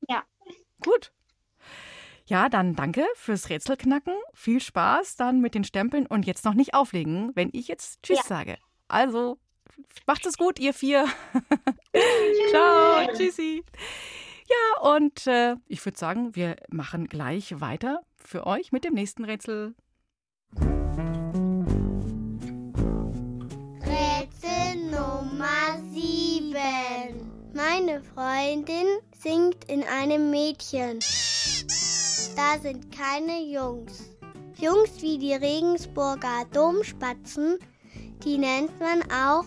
Ja. 0.09 0.23
Gut. 0.83 1.11
Ja, 2.27 2.49
dann 2.49 2.75
danke 2.75 3.05
fürs 3.15 3.49
Rätselknacken. 3.49 4.13
Viel 4.33 4.59
Spaß 4.59 5.15
dann 5.15 5.39
mit 5.39 5.55
den 5.55 5.63
Stempeln 5.63 6.05
und 6.05 6.25
jetzt 6.25 6.43
noch 6.43 6.53
nicht 6.55 6.73
auflegen, 6.73 7.31
wenn 7.35 7.49
ich 7.53 7.69
jetzt 7.69 8.03
Tschüss 8.03 8.17
Ja. 8.17 8.23
sage. 8.23 8.57
Also, 8.89 9.37
macht 10.05 10.25
es 10.25 10.37
gut, 10.37 10.59
ihr 10.59 10.73
vier. 10.73 11.05
Ciao, 12.49 13.07
tschüssi. 13.15 13.63
Ja, 14.49 14.93
und 14.93 15.25
äh, 15.27 15.55
ich 15.67 15.83
würde 15.85 15.97
sagen, 15.97 16.35
wir 16.35 16.57
machen 16.69 17.07
gleich 17.07 17.61
weiter 17.61 18.01
für 18.17 18.45
euch 18.45 18.71
mit 18.73 18.83
dem 18.83 18.93
nächsten 18.93 19.23
Rätsel. 19.23 19.73
Rätsel 23.81 24.75
Nummer 24.91 25.79
7. 25.93 26.55
Meine 27.53 28.01
Freundin 28.03 28.87
singt 29.17 29.63
in 29.65 29.83
einem 29.83 30.29
Mädchen. 30.29 30.99
Da 32.37 32.59
sind 32.61 32.95
keine 32.95 33.41
Jungs. 33.41 34.11
Jungs 34.59 35.01
wie 35.01 35.17
die 35.17 35.33
Regensburger 35.33 36.45
Domspatzen, 36.53 37.57
die 38.23 38.37
nennt 38.37 38.79
man 38.79 39.01
auch 39.11 39.45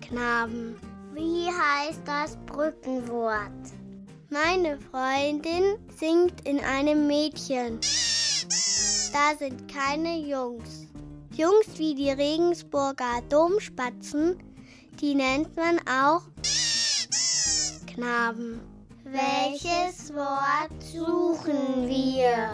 Knaben. 0.00 0.76
Wie 1.12 1.48
heißt 1.48 2.00
das 2.06 2.38
Brückenwort? 2.46 3.52
Meine 4.30 4.78
Freundin 4.78 5.76
singt 5.94 6.48
in 6.48 6.60
einem 6.60 7.06
Mädchen. 7.06 7.78
Da 9.12 9.36
sind 9.38 9.70
keine 9.70 10.20
Jungs. 10.20 10.86
Jungs 11.36 11.78
wie 11.78 11.94
die 11.94 12.10
Regensburger 12.10 13.20
Domspatzen, 13.28 14.38
die 14.98 15.14
nennt 15.14 15.54
man 15.56 15.78
auch 15.86 16.22
Knaben. 17.86 18.62
Welches 19.10 20.14
Wort 20.14 20.82
suchen 20.82 21.88
wir? 21.88 22.50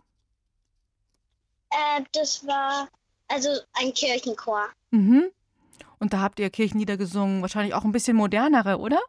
Äh, 1.69 2.03
das 2.11 2.45
war 2.45 2.89
also 3.27 3.49
ein 3.73 3.93
Kirchenchor. 3.93 4.67
Mhm. 4.91 5.25
Und 5.99 6.13
da 6.13 6.19
habt 6.19 6.39
ihr 6.39 6.49
Kirchenlieder 6.49 6.97
gesungen, 6.97 7.41
wahrscheinlich 7.41 7.73
auch 7.73 7.85
ein 7.85 7.93
bisschen 7.93 8.17
modernere, 8.17 8.77
oder? 8.79 8.99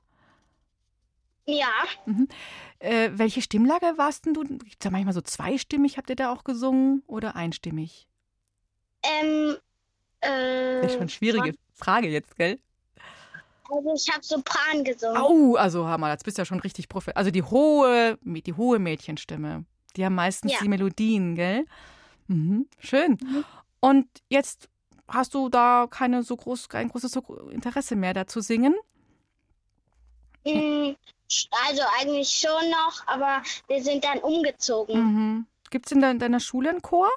Ja, 1.47 1.73
Äh, 2.85 3.13
welche 3.15 3.41
Stimmlage 3.41 3.95
warst 3.97 4.27
denn 4.27 4.35
du? 4.35 4.43
Gibt 4.45 4.85
ja 4.85 4.91
manchmal 4.91 5.15
so 5.15 5.23
zweistimmig, 5.23 5.97
habt 5.97 6.11
ihr 6.11 6.17
da 6.17 6.31
auch 6.31 6.45
gesungen 6.45 7.03
oder 7.07 7.35
einstimmig? 7.35 8.07
ähm, 9.03 9.57
Äh, 10.21 10.81
Das 10.83 10.91
ist 10.91 10.93
schon 10.93 11.01
eine 11.03 11.09
schwierige 11.09 11.55
Frage 11.75 12.09
jetzt, 12.09 12.37
gell? 12.37 12.59
Also 13.71 13.95
ich 13.95 14.13
habe 14.13 14.23
Sopran 14.23 14.85
gesungen. 14.85 15.17
Au, 15.17 15.55
also 15.57 15.85
mal, 15.85 16.11
jetzt 16.13 16.25
bist 16.25 16.37
du 16.37 16.43
ja 16.43 16.47
schon 16.47 16.61
richtig 16.61 16.91
Profi. 16.91 17.13
Also 17.15 17.31
die 17.31 17.43
hohe, 17.43 18.19
die 18.23 18.53
hohe 18.53 18.79
Mädchenstimme, 18.79 19.65
die 19.97 20.05
haben 20.05 20.15
meistens 20.15 20.53
Ja. 20.53 20.59
die 20.61 20.69
Melodien, 20.69 21.35
gell? 21.37 21.65
Mhm, 22.27 22.67
schön. 22.79 23.19
Und 23.81 24.07
jetzt 24.29 24.69
hast 25.09 25.33
du 25.33 25.49
da 25.49 25.87
keine 25.89 26.23
so 26.23 26.37
groß, 26.37 26.69
kein 26.69 26.89
großes 26.89 27.19
Interesse 27.51 27.97
mehr, 27.97 28.13
da 28.13 28.27
zu 28.27 28.43
singen? 28.43 28.75
Mm, 30.47 30.95
Also 31.69 31.83
eigentlich 32.01 32.29
schon 32.31 32.71
noch, 32.71 33.07
aber 33.07 33.43
wir 33.69 33.83
sind 33.83 34.05
dann 34.05 34.19
umgezogen. 34.19 34.97
Mhm. 35.01 35.47
Gibt 35.71 35.87
es 35.87 35.93
in 35.93 36.01
dein- 36.01 36.19
deiner 36.19 36.41
Schule 36.41 36.71
einen 36.71 36.83
Chor? 36.83 37.11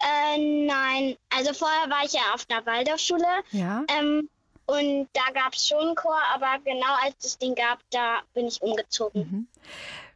Äh, 0.00 0.66
nein, 0.66 1.16
also 1.30 1.52
vorher 1.54 1.88
war 1.88 2.04
ich 2.04 2.12
ja 2.12 2.20
auf 2.34 2.46
einer 2.48 2.64
Waldorfschule 2.66 3.26
Ja. 3.52 3.84
ähm, 3.88 4.28
und 4.66 5.08
da 5.14 5.22
gab 5.32 5.54
es 5.54 5.66
schon 5.68 5.78
einen 5.80 5.94
Chor, 5.94 6.20
aber 6.34 6.58
genau 6.64 6.94
als 7.02 7.14
es 7.24 7.38
den 7.38 7.54
gab, 7.54 7.78
da 7.90 8.20
bin 8.34 8.46
ich 8.46 8.60
umgezogen. 8.62 9.20
Mhm. 9.22 9.46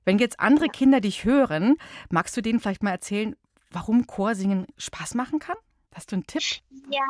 Wenn 0.05 0.19
jetzt 0.19 0.38
andere 0.40 0.69
Kinder 0.69 1.01
dich 1.01 1.25
hören, 1.25 1.77
magst 2.11 2.37
du 2.37 2.40
denen 2.43 2.61
vielleicht 2.61 2.83
mal 2.83 2.90
erzählen, 2.90 3.37
warum 3.71 4.07
Chorsingen 4.07 4.66
Spaß 4.77 5.14
machen 5.14 5.38
kann? 5.38 5.57
Hast 5.95 6.12
du 6.12 6.16
einen 6.16 6.27
Tipp, 6.27 6.43
Ja, 6.90 7.01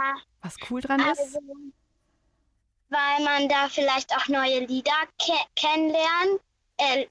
was 0.43 0.57
cool 0.71 0.81
dran 0.81 1.01
ist? 1.01 1.39
Weil 2.91 3.25
man 3.25 3.49
da 3.49 3.69
vielleicht 3.69 4.15
auch 4.17 4.29
neue 4.29 4.61
Lieder 4.67 4.93
ke 5.19 5.33
kennenlernt, 5.57 6.41
äh, 6.77 7.07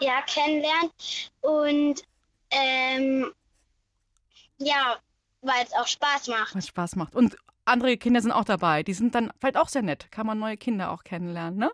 ja, 0.00 0.22
kennenlernt 0.22 1.30
und 1.40 2.02
ähm, 2.50 3.32
ja, 4.58 4.96
weil 5.42 5.64
es 5.64 5.72
auch 5.72 5.86
Spaß 5.86 6.28
macht. 6.28 6.54
Was 6.54 6.66
Spaß 6.66 6.96
macht. 6.96 7.14
Und 7.14 7.36
andere 7.64 7.96
Kinder 7.96 8.20
sind 8.20 8.32
auch 8.32 8.44
dabei. 8.44 8.82
Die 8.82 8.94
sind 8.94 9.14
dann 9.14 9.30
vielleicht 9.38 9.56
auch 9.56 9.68
sehr 9.68 9.82
nett. 9.82 10.10
Kann 10.10 10.26
man 10.26 10.38
neue 10.38 10.56
Kinder 10.56 10.90
auch 10.90 11.04
kennenlernen, 11.04 11.58
ne? 11.58 11.70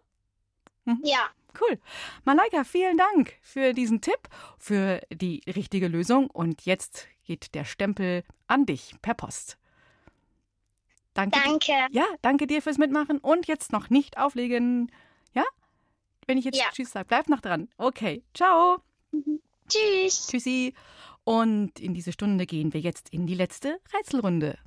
Ja, 1.03 1.31
Cool. 1.61 1.79
Malaika, 2.25 2.65
vielen 2.65 2.99
Dank 2.99 3.35
für 3.41 3.75
diesen 3.75 4.01
Tipp, 4.01 4.29
für 4.59 5.01
die 5.13 5.43
richtige 5.47 5.89
Lösung. 5.89 6.29
Und 6.31 6.63
jetzt 6.65 7.07
geht 7.25 7.55
der 7.55 7.65
Stempel 7.65 8.25
an 8.49 8.67
dich 8.67 8.95
per 9.03 9.15
Post. 9.15 9.57
Danke. 11.15 11.39
danke. 11.45 11.73
Ja, 11.93 12.05
danke 12.23 12.47
dir 12.47 12.61
fürs 12.61 12.79
Mitmachen. 12.79 13.19
Und 13.19 13.47
jetzt 13.47 13.73
noch 13.73 13.89
nicht 13.89 14.19
auflegen. 14.19 14.91
Ja? 15.33 15.45
Wenn 16.27 16.39
ich 16.39 16.45
jetzt 16.45 16.59
Ja. 16.59 16.67
Tschüss 16.73 16.91
sage, 16.91 17.07
bleib 17.07 17.29
noch 17.29 17.41
dran. 17.41 17.69
Okay. 17.79 18.23
Ciao. 18.35 18.79
Tschüss. 19.69 20.27
Tschüssi. 20.27 20.75
Und 21.25 21.81
in 21.81 21.95
diese 21.95 22.13
Stunde 22.13 22.45
gehen 22.47 22.75
wir 22.75 22.81
jetzt 22.81 23.09
in 23.11 23.27
die 23.27 23.35
letzte 23.35 23.81
Rätselrunde. 23.97 24.59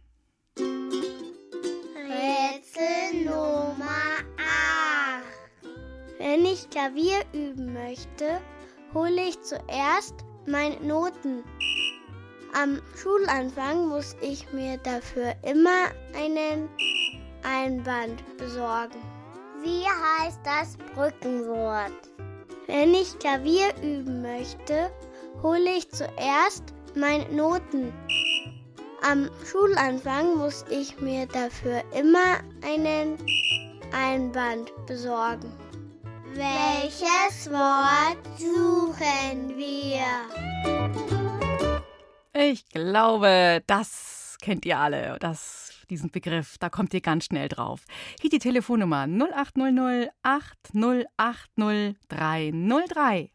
Rätsel 2.18 3.26
Nummer 3.26 4.18
8. 4.38 5.24
Wenn 6.18 6.46
ich 6.46 6.70
Klavier 6.70 7.24
üben 7.34 7.74
möchte, 7.74 8.42
hole 8.94 9.28
ich 9.28 9.40
zuerst 9.42 10.16
meine 10.48 10.80
Noten. 10.80 11.44
Am 12.60 12.82
Schulanfang 12.96 13.88
muss 13.88 14.16
ich 14.20 14.52
mir 14.52 14.78
dafür 14.78 15.36
immer 15.44 15.92
einen 16.16 16.68
Einband 17.44 18.24
besorgen. 18.38 18.98
Wie 19.62 19.84
heißt 19.86 20.40
das 20.44 20.76
Brückenwort? 20.96 21.92
Wenn 22.66 22.96
ich 22.96 23.20
Klavier 23.20 23.76
üben 23.84 24.24
möchte, 24.24 24.90
hole 25.44 25.70
ich 25.70 25.88
zuerst 25.92 26.64
meine 26.96 27.30
Noten. 27.32 27.94
Am 29.04 29.30
Schulanfang 29.46 30.36
muss 30.38 30.66
ich 30.72 31.00
mir 31.00 31.28
dafür 31.28 31.84
immer 31.94 32.40
einen 32.66 33.20
Einband 33.94 34.72
besorgen. 34.88 35.54
Welches 36.34 37.52
Wort 37.52 38.18
suchen 38.40 39.56
wir? 39.56 41.17
Ich 42.40 42.70
glaube, 42.70 43.64
das 43.66 44.38
kennt 44.42 44.64
ihr 44.68 44.78
alle, 44.78 45.18
das, 45.20 45.74
diesen 45.90 46.12
Begriff. 46.12 46.60
Da 46.60 46.70
kommt 46.70 46.94
ihr 46.94 47.02
ganz 47.02 47.26
schnell 47.26 47.50
drauf. 47.50 47.82
Hier 48.22 48.30
die 48.30 48.38
Telefonnummer 48.38 49.08
0800 49.08 50.12
8080 50.22 51.96
303. 52.10 53.32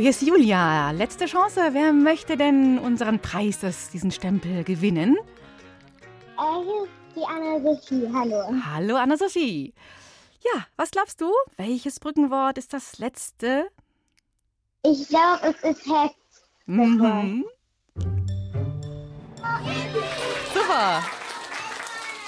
hier 0.00 0.10
ist 0.10 0.22
Julia. 0.22 0.92
Letzte 0.92 1.26
Chance. 1.26 1.60
Wer 1.72 1.92
möchte 1.92 2.36
denn 2.38 2.78
unseren 2.78 3.20
Preis, 3.20 3.60
das, 3.60 3.90
diesen 3.90 4.10
Stempel 4.10 4.64
gewinnen? 4.64 5.18
Äh, 6.38 6.86
die 7.14 7.24
Anna-Sophie. 7.24 8.08
Hallo. 8.12 8.54
Hallo, 8.72 8.96
Anna-Sophie. 8.96 9.74
Ja, 10.42 10.66
was 10.76 10.90
glaubst 10.90 11.20
du? 11.20 11.30
Welches 11.58 12.00
Brückenwort 12.00 12.56
ist 12.56 12.72
das 12.72 12.98
letzte? 12.98 13.68
Ich 14.84 15.06
glaube, 15.08 15.40
es 15.42 15.76
ist 15.76 15.86
Hex. 15.86 16.14
Mhm. 16.64 17.44
Super. 20.54 21.02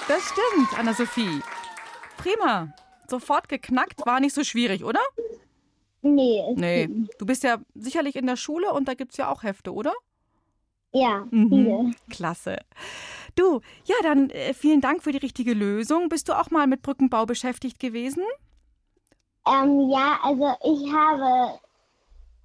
Das 0.07 0.21
stimmt, 0.29 0.77
Anna-Sophie. 0.77 1.41
Prima. 2.17 2.71
Sofort 3.07 3.49
geknackt, 3.49 4.05
war 4.05 4.19
nicht 4.19 4.35
so 4.35 4.43
schwierig, 4.43 4.83
oder? 4.83 5.01
Nee. 6.03 6.43
Nee. 6.55 6.89
Du 7.17 7.25
bist 7.25 7.43
ja 7.43 7.57
sicherlich 7.75 8.15
in 8.15 8.27
der 8.27 8.35
Schule 8.35 8.71
und 8.73 8.87
da 8.87 8.93
gibt 8.93 9.11
es 9.13 9.17
ja 9.17 9.31
auch 9.31 9.41
Hefte, 9.43 9.73
oder? 9.73 9.93
Ja, 10.91 11.25
Mhm. 11.31 11.49
viele. 11.49 11.91
Klasse. 12.11 12.57
Du, 13.35 13.61
ja, 13.85 13.95
dann 14.03 14.29
äh, 14.29 14.53
vielen 14.53 14.79
Dank 14.81 15.01
für 15.01 15.11
die 15.11 15.17
richtige 15.17 15.53
Lösung. 15.53 16.09
Bist 16.09 16.29
du 16.29 16.39
auch 16.39 16.51
mal 16.51 16.67
mit 16.67 16.83
Brückenbau 16.83 17.25
beschäftigt 17.25 17.79
gewesen? 17.79 18.23
Ähm, 19.47 19.89
ja, 19.89 20.19
also 20.23 20.53
ich 20.63 20.93
habe, 20.93 21.59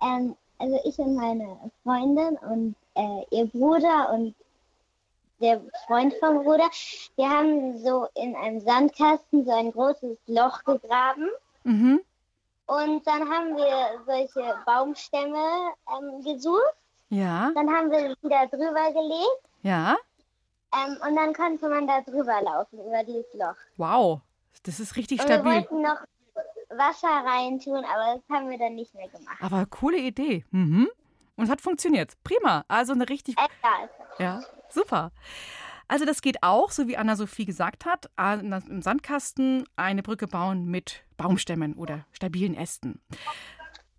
ähm, 0.02 0.34
also 0.58 0.78
ich 0.84 0.98
und 0.98 1.14
meine 1.14 1.70
Freundin 1.82 2.36
und 2.50 2.74
äh, 2.94 3.24
ihr 3.36 3.46
Bruder 3.46 4.12
und 4.14 4.34
der 5.40 5.60
Freund 5.86 6.14
vom 6.18 6.42
Bruder, 6.42 6.68
wir 7.16 7.28
haben 7.28 7.78
so 7.78 8.06
in 8.14 8.34
einem 8.34 8.60
Sandkasten 8.60 9.44
so 9.44 9.52
ein 9.52 9.70
großes 9.72 10.16
Loch 10.26 10.64
gegraben 10.64 11.28
Mhm. 11.64 12.00
Und 12.68 13.06
dann 13.06 13.28
haben 13.28 13.56
wir 13.56 14.00
solche 14.06 14.54
Baumstämme 14.64 15.44
ähm, 15.90 16.22
gesucht. 16.22 16.62
Ja, 17.10 17.50
Dann 17.54 17.70
haben 17.70 17.90
wir 17.90 18.14
die 18.22 18.28
da 18.28 18.44
drüber 18.46 18.92
gelegt 18.92 19.40
ja. 19.62 19.96
ähm, 20.74 20.96
und 21.06 21.16
dann 21.16 21.32
konnte 21.32 21.66
man 21.68 21.86
da 21.86 22.02
drüber 22.02 22.42
laufen 22.42 22.78
über 22.86 23.02
dieses 23.02 23.32
Loch. 23.32 23.56
Wow. 23.78 24.20
Das 24.64 24.78
ist 24.78 24.94
richtig 24.96 25.20
Und 25.22 25.28
wir 25.28 25.36
stabil. 25.36 25.52
wollten 25.54 25.80
noch 25.80 25.98
Wasser 26.68 27.08
reintun, 27.08 27.82
aber 27.84 28.16
das 28.16 28.22
haben 28.36 28.50
wir 28.50 28.58
dann 28.58 28.74
nicht 28.74 28.94
mehr 28.94 29.08
gemacht. 29.08 29.38
Aber 29.40 29.64
coole 29.66 29.96
Idee. 29.96 30.44
Mhm. 30.50 30.90
Und 31.36 31.44
es 31.44 31.50
hat 31.50 31.62
funktioniert. 31.62 32.12
Prima. 32.24 32.64
Also 32.68 32.92
eine 32.92 33.08
richtig 33.08 33.36
Egal. 33.38 33.88
Ja, 34.18 34.42
super. 34.68 35.10
Also 35.88 36.04
das 36.04 36.20
geht 36.20 36.42
auch, 36.42 36.70
so 36.70 36.86
wie 36.86 36.98
Anna-Sophie 36.98 37.46
gesagt 37.46 37.86
hat, 37.86 38.10
im 38.38 38.82
Sandkasten 38.82 39.64
eine 39.74 40.02
Brücke 40.02 40.26
bauen 40.28 40.66
mit 40.66 41.02
Baumstämmen 41.16 41.74
oder 41.74 42.06
stabilen 42.12 42.54
Ästen. 42.54 43.00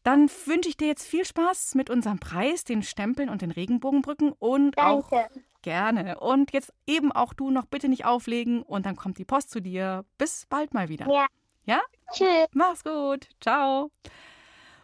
Dann 0.03 0.29
wünsche 0.45 0.69
ich 0.69 0.77
dir 0.77 0.87
jetzt 0.87 1.05
viel 1.05 1.25
Spaß 1.25 1.75
mit 1.75 1.89
unserem 1.89 2.19
Preis, 2.19 2.63
den 2.63 2.83
Stempeln 2.83 3.27
und 3.29 3.41
den 3.41 3.51
Regenbogenbrücken 3.51 4.31
und 4.31 4.77
auch 4.77 5.09
Danke. 5.09 5.41
gerne. 5.61 6.19
Und 6.19 6.53
jetzt 6.53 6.73
eben 6.87 7.11
auch 7.11 7.33
du 7.33 7.51
noch 7.51 7.65
bitte 7.65 7.89
nicht 7.89 8.05
auflegen 8.05 8.61
und 8.61 8.85
dann 8.85 8.95
kommt 8.95 9.17
die 9.17 9.25
Post 9.25 9.49
zu 9.51 9.59
dir. 9.59 10.05
Bis 10.17 10.45
bald 10.47 10.73
mal 10.73 10.89
wieder. 10.89 11.07
Ja. 11.11 11.27
Ja? 11.65 11.81
Tschüss. 12.13 12.47
Mach's 12.53 12.83
gut. 12.83 13.27
Ciao. 13.41 13.91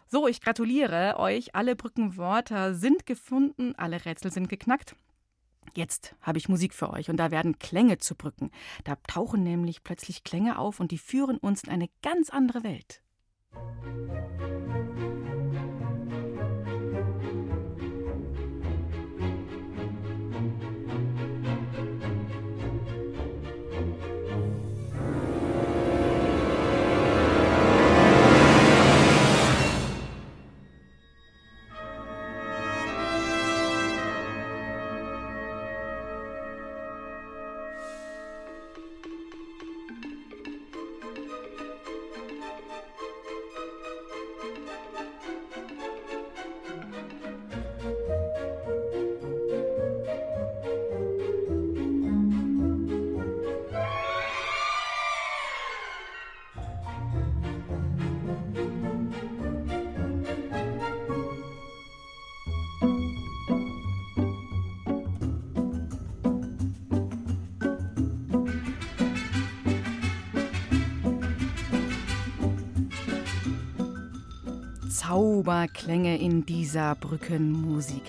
So, 0.08 0.28
ich 0.28 0.41
gratuliere 0.41 1.16
euch. 1.18 1.56
Alle 1.56 1.76
Brückenwörter 1.76 2.76
sind 2.76 3.06
gefunden, 3.06 3.74
alle 3.78 4.06
Rätsel 4.06 4.32
sind 4.32 4.49
geknackt. 4.49 4.95
Jetzt 5.74 6.16
habe 6.22 6.38
ich 6.38 6.49
Musik 6.49 6.74
für 6.74 6.89
euch 6.91 7.09
und 7.09 7.18
da 7.18 7.32
werden 7.32 7.59
Klänge 7.59 7.97
zu 7.97 8.16
Brücken. 8.16 8.51
Da 8.84 8.95
tauchen 9.07 9.43
nämlich 9.43 9.84
plötzlich 9.84 10.24
Klänge 10.24 10.59
auf 10.59 10.80
und 10.80 10.91
die 10.91 10.97
führen 10.97 11.38
uns 11.38 11.63
in 11.63 11.72
eine 11.72 11.89
ganz 12.01 12.30
andere 12.30 12.63
Welt. 12.63 13.01
Zauberklänge 75.16 76.18
in 76.18 76.45
dieser 76.45 76.93
Brückenmusik. 76.95 78.03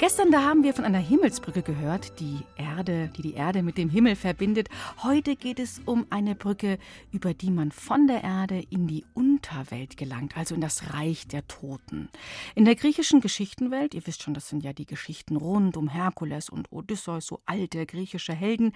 Gestern, 0.00 0.32
da 0.32 0.42
haben 0.42 0.64
wir 0.64 0.74
von 0.74 0.84
einer 0.84 0.98
Himmelsbrücke 0.98 1.62
gehört, 1.62 2.18
die 2.18 2.40
Erde, 2.56 3.08
die 3.16 3.22
die 3.22 3.34
Erde 3.34 3.62
mit 3.62 3.78
dem 3.78 3.88
Himmel 3.88 4.16
verbindet. 4.16 4.68
Heute 5.04 5.36
geht 5.36 5.60
es 5.60 5.80
um 5.84 6.08
eine 6.10 6.34
Brücke, 6.34 6.80
über 7.12 7.34
die 7.34 7.52
man 7.52 7.70
von 7.70 8.08
der 8.08 8.24
Erde 8.24 8.64
in 8.68 8.88
die 8.88 9.04
Unterwelt 9.14 9.96
gelangt, 9.96 10.36
also 10.36 10.56
in 10.56 10.60
das 10.60 10.92
Reich 10.92 11.28
der 11.28 11.46
Toten. 11.46 12.08
In 12.56 12.64
der 12.64 12.74
griechischen 12.74 13.20
Geschichtenwelt, 13.20 13.94
ihr 13.94 14.04
wisst 14.08 14.24
schon, 14.24 14.34
das 14.34 14.48
sind 14.48 14.64
ja 14.64 14.72
die 14.72 14.86
Geschichten 14.86 15.36
rund 15.36 15.76
um 15.76 15.86
Herkules 15.86 16.48
und 16.48 16.72
Odysseus, 16.72 17.26
so 17.26 17.42
alte 17.46 17.86
griechische 17.86 18.34
Helden, 18.34 18.72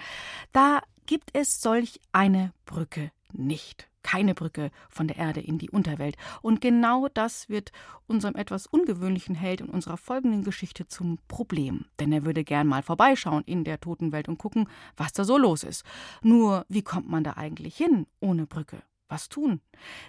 da 0.52 0.80
gibt 1.06 1.30
es 1.32 1.60
solch 1.60 1.98
eine 2.12 2.52
Brücke 2.66 3.10
nicht 3.32 3.88
keine 4.04 4.34
Brücke 4.34 4.70
von 4.88 5.08
der 5.08 5.16
Erde 5.16 5.40
in 5.40 5.58
die 5.58 5.70
Unterwelt. 5.70 6.16
Und 6.42 6.60
genau 6.60 7.08
das 7.12 7.48
wird 7.48 7.72
unserem 8.06 8.36
etwas 8.36 8.68
ungewöhnlichen 8.68 9.34
Held 9.34 9.60
in 9.60 9.68
unserer 9.68 9.96
folgenden 9.96 10.44
Geschichte 10.44 10.86
zum 10.86 11.18
Problem. 11.26 11.86
Denn 11.98 12.12
er 12.12 12.24
würde 12.24 12.44
gern 12.44 12.68
mal 12.68 12.82
vorbeischauen 12.82 13.42
in 13.44 13.64
der 13.64 13.80
Totenwelt 13.80 14.28
und 14.28 14.38
gucken, 14.38 14.68
was 14.96 15.12
da 15.12 15.24
so 15.24 15.36
los 15.36 15.64
ist. 15.64 15.84
Nur, 16.22 16.64
wie 16.68 16.82
kommt 16.82 17.08
man 17.08 17.24
da 17.24 17.32
eigentlich 17.32 17.76
hin 17.76 18.06
ohne 18.20 18.46
Brücke? 18.46 18.82
Was 19.08 19.28
tun? 19.28 19.60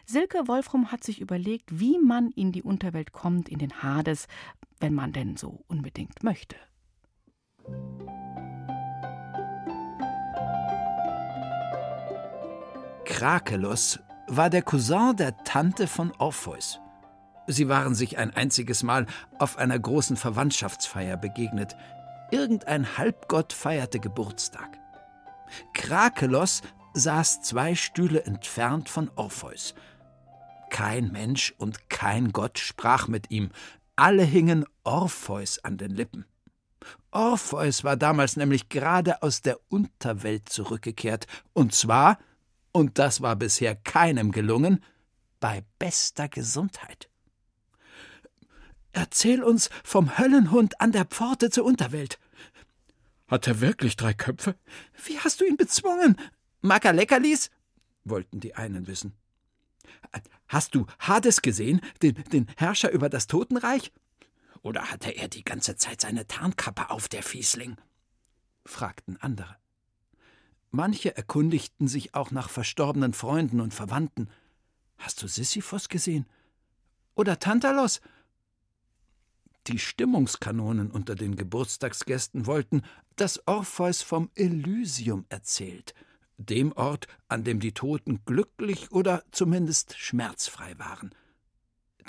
Silke 0.05 0.47
Wolfram 0.47 0.91
hat 0.91 1.03
sich 1.03 1.19
überlegt, 1.19 1.79
wie 1.79 1.97
man 1.97 2.31
in 2.31 2.51
die 2.51 2.63
Unterwelt 2.63 3.11
kommt, 3.11 3.49
in 3.49 3.59
den 3.59 3.81
Hades, 3.81 4.27
wenn 4.79 4.93
man 4.93 5.13
denn 5.13 5.37
so 5.37 5.63
unbedingt 5.67 6.23
möchte. 6.23 6.55
Krakelos 13.05 13.99
war 14.27 14.49
der 14.49 14.63
Cousin 14.63 15.15
der 15.15 15.37
Tante 15.43 15.87
von 15.87 16.11
Orpheus. 16.17 16.79
Sie 17.47 17.69
waren 17.69 17.93
sich 17.93 18.17
ein 18.17 18.35
einziges 18.35 18.81
Mal 18.81 19.05
auf 19.37 19.57
einer 19.57 19.77
großen 19.77 20.17
Verwandtschaftsfeier 20.17 21.15
begegnet. 21.15 21.75
Irgendein 22.31 22.97
Halbgott 22.97 23.53
feierte 23.53 23.99
Geburtstag. 23.99 24.79
Krakelos 25.73 26.63
saß 26.93 27.43
zwei 27.43 27.75
Stühle 27.75 28.23
entfernt 28.23 28.89
von 28.89 29.11
Orpheus. 29.15 29.75
Kein 30.71 31.11
Mensch 31.11 31.53
und 31.57 31.89
kein 31.89 32.31
Gott 32.31 32.57
sprach 32.57 33.07
mit 33.07 33.29
ihm, 33.29 33.51
alle 33.95 34.23
hingen 34.23 34.65
Orpheus 34.83 35.63
an 35.63 35.77
den 35.77 35.91
Lippen. 35.91 36.25
Orpheus 37.11 37.83
war 37.83 37.95
damals 37.95 38.35
nämlich 38.35 38.69
gerade 38.69 39.21
aus 39.21 39.41
der 39.41 39.59
Unterwelt 39.69 40.49
zurückgekehrt, 40.49 41.27
und 41.53 41.73
zwar 41.73 42.17
und 42.75 42.99
das 42.99 43.21
war 43.21 43.37
bisher 43.37 43.73
keinem 43.73 44.33
gelungen, 44.33 44.83
bei 45.39 45.63
bester 45.79 46.27
Gesundheit. 46.27 47.09
Erzähl 48.91 49.43
uns 49.43 49.69
vom 49.85 50.17
Höllenhund 50.17 50.81
an 50.81 50.91
der 50.91 51.05
Pforte 51.05 51.49
zur 51.49 51.63
Unterwelt. 51.63 52.19
Hat 53.29 53.47
er 53.47 53.61
wirklich 53.61 53.95
drei 53.95 54.13
Köpfe? 54.13 54.57
Wie 55.05 55.17
hast 55.19 55.39
du 55.39 55.45
ihn 55.45 55.55
bezwungen? 55.55 56.17
Mag 56.59 56.83
er 56.83 56.91
Leckerlis? 56.91 57.49
wollten 58.03 58.41
die 58.41 58.55
einen 58.55 58.87
wissen. 58.87 59.15
Hast 60.49 60.75
du 60.75 60.85
Hades 60.99 61.41
gesehen, 61.41 61.79
den, 62.01 62.15
den 62.33 62.47
Herrscher 62.57 62.91
über 62.91 63.07
das 63.07 63.27
Totenreich? 63.27 63.93
Oder 64.63 64.91
hatte 64.91 65.11
er 65.11 65.29
die 65.29 65.45
ganze 65.45 65.77
Zeit 65.77 66.01
seine 66.01 66.27
Tarnkappe 66.27 66.89
auf, 66.89 67.07
der 67.07 67.23
Fiesling? 67.23 67.77
fragten 68.65 69.15
andere. 69.21 69.55
Manche 70.71 71.15
erkundigten 71.15 71.87
sich 71.87 72.15
auch 72.15 72.31
nach 72.31 72.49
verstorbenen 72.49 73.13
Freunden 73.13 73.61
und 73.61 73.73
Verwandten. 73.73 74.29
Hast 74.97 75.21
du 75.21 75.27
Sisyphos 75.27 75.89
gesehen? 75.89 76.25
Oder 77.15 77.39
Tantalos? 77.39 78.01
Die 79.67 79.79
Stimmungskanonen 79.79 80.91
unter 80.91 81.15
den 81.15 81.35
Geburtstagsgästen 81.35 82.45
wollten, 82.45 82.83
dass 83.15 83.47
Orpheus 83.47 84.03
vom 84.03 84.29
Elysium 84.35 85.25
erzählt, 85.29 85.95
dem 86.37 86.71
Ort, 86.73 87.07
an 87.29 87.43
dem 87.43 87.59
die 87.59 87.71
Toten 87.71 88.23
glücklich 88.25 88.91
oder 88.91 89.23
zumindest 89.31 89.97
schmerzfrei 89.97 90.77
waren. 90.77 91.15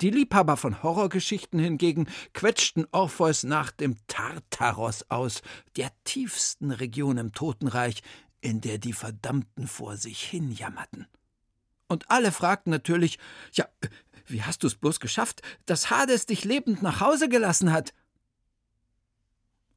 Die 0.01 0.11
Liebhaber 0.11 0.57
von 0.57 0.83
Horrorgeschichten 0.83 1.59
hingegen 1.59 2.07
quetschten 2.33 2.85
Orpheus 2.91 3.41
nach 3.41 3.71
dem 3.71 3.95
Tartaros 4.05 5.09
aus, 5.09 5.41
der 5.75 5.91
tiefsten 6.03 6.69
Region 6.69 7.17
im 7.17 7.31
Totenreich, 7.31 8.03
in 8.41 8.61
der 8.61 8.77
die 8.77 8.93
Verdammten 8.93 9.67
vor 9.67 9.97
sich 9.97 10.23
hin 10.23 10.51
jammerten. 10.51 11.07
Und 11.87 12.09
alle 12.11 12.31
fragten 12.31 12.71
natürlich: 12.71 13.19
Ja, 13.53 13.67
wie 14.27 14.43
hast 14.43 14.63
du 14.63 14.67
es 14.67 14.75
bloß 14.75 14.99
geschafft, 14.99 15.41
dass 15.65 15.89
Hades 15.89 16.25
dich 16.25 16.43
lebend 16.43 16.81
nach 16.81 16.99
Hause 16.99 17.29
gelassen 17.29 17.71
hat? 17.71 17.93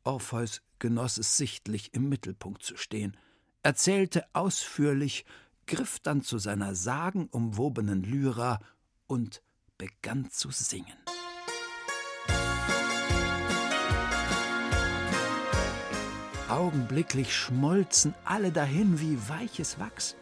Orpheus 0.03 0.63
genoss 0.79 1.19
es 1.19 1.37
sichtlich, 1.37 1.95
im 1.95 2.09
Mittelpunkt 2.09 2.63
zu 2.63 2.77
stehen, 2.77 3.17
erzählte 3.63 4.25
ausführlich, 4.33 5.25
griff 5.67 6.01
dann 6.01 6.23
zu 6.23 6.39
seiner 6.39 6.75
sagenumwobenen 6.75 8.03
Lyra 8.03 8.59
und 9.07 9.43
begann 9.79 10.31
zu 10.31 10.51
singen. 10.51 10.97
Augenblicklich 16.51 17.35
schmolzen 17.35 18.13
alle 18.25 18.51
dahin 18.51 18.99
wie 18.99 19.17
weiches 19.29 19.79
Wachs. 19.79 20.17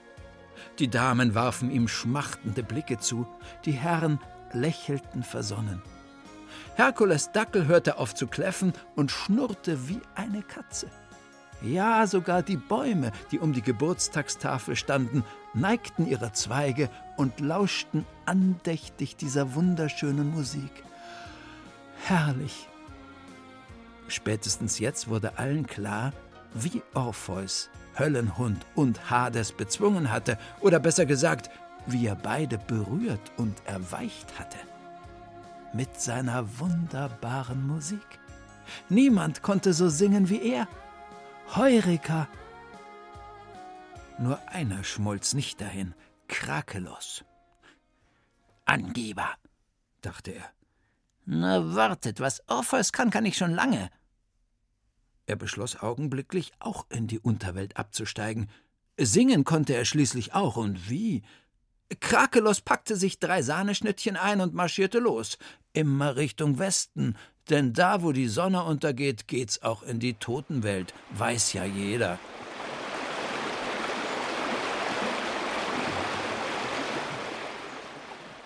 Die 0.78 0.88
Damen 0.88 1.34
warfen 1.34 1.70
ihm 1.70 1.88
schmachtende 1.88 2.62
Blicke 2.62 2.98
zu, 2.98 3.26
die 3.64 3.72
Herren 3.72 4.20
lächelten 4.52 5.22
versonnen. 5.22 5.82
Herkules 6.74 7.32
Dackel 7.32 7.66
hörte 7.66 7.96
auf 7.96 8.14
zu 8.14 8.26
kläffen 8.26 8.74
und 8.94 9.10
schnurrte 9.10 9.88
wie 9.88 10.00
eine 10.14 10.42
Katze. 10.42 10.88
Ja, 11.62 12.06
sogar 12.06 12.42
die 12.42 12.58
Bäume, 12.58 13.10
die 13.32 13.38
um 13.38 13.52
die 13.54 13.62
Geburtstagstafel 13.62 14.76
standen, 14.76 15.24
neigten 15.54 16.06
ihre 16.06 16.32
Zweige 16.32 16.90
und 17.16 17.40
lauschten 17.40 18.06
andächtig 18.26 19.16
dieser 19.16 19.54
wunderschönen 19.54 20.30
Musik. 20.30 20.70
Herrlich, 22.04 22.67
Spätestens 24.08 24.78
jetzt 24.78 25.08
wurde 25.08 25.38
allen 25.38 25.66
klar, 25.66 26.12
wie 26.54 26.82
Orpheus 26.94 27.70
Höllenhund 27.98 28.64
und 28.74 29.10
Hades 29.10 29.52
bezwungen 29.52 30.10
hatte, 30.10 30.38
oder 30.60 30.78
besser 30.78 31.06
gesagt, 31.06 31.50
wie 31.86 32.06
er 32.06 32.14
beide 32.14 32.58
berührt 32.58 33.32
und 33.36 33.56
erweicht 33.66 34.38
hatte. 34.38 34.58
Mit 35.72 36.00
seiner 36.00 36.58
wunderbaren 36.58 37.66
Musik. 37.66 38.18
Niemand 38.88 39.42
konnte 39.42 39.72
so 39.72 39.88
singen 39.88 40.28
wie 40.28 40.42
er. 40.42 40.68
Heureka! 41.54 42.28
Nur 44.18 44.38
einer 44.48 44.84
schmolz 44.84 45.34
nicht 45.34 45.60
dahin, 45.60 45.94
Krakelos. 46.26 47.24
Angeber, 48.64 49.30
dachte 50.00 50.32
er. 50.32 50.50
Na, 51.24 51.74
wartet, 51.74 52.20
was 52.20 52.42
Orpheus 52.48 52.92
kann, 52.92 53.10
kann 53.10 53.26
ich 53.26 53.36
schon 53.36 53.54
lange. 53.54 53.90
Er 55.28 55.36
beschloss 55.36 55.78
augenblicklich, 55.78 56.52
auch 56.58 56.86
in 56.88 57.06
die 57.06 57.18
Unterwelt 57.18 57.76
abzusteigen. 57.76 58.48
Singen 58.98 59.44
konnte 59.44 59.74
er 59.74 59.84
schließlich 59.84 60.32
auch, 60.32 60.56
und 60.56 60.88
wie? 60.88 61.22
Krakelos 62.00 62.62
packte 62.62 62.96
sich 62.96 63.18
drei 63.18 63.42
Sahneschnittchen 63.42 64.16
ein 64.16 64.40
und 64.40 64.54
marschierte 64.54 64.98
los, 64.98 65.36
immer 65.74 66.16
Richtung 66.16 66.58
Westen, 66.58 67.14
denn 67.50 67.74
da, 67.74 68.02
wo 68.02 68.12
die 68.12 68.26
Sonne 68.28 68.64
untergeht, 68.64 69.28
geht's 69.28 69.62
auch 69.62 69.82
in 69.82 70.00
die 70.00 70.14
Totenwelt, 70.14 70.94
weiß 71.10 71.52
ja 71.52 71.64
jeder. 71.66 72.18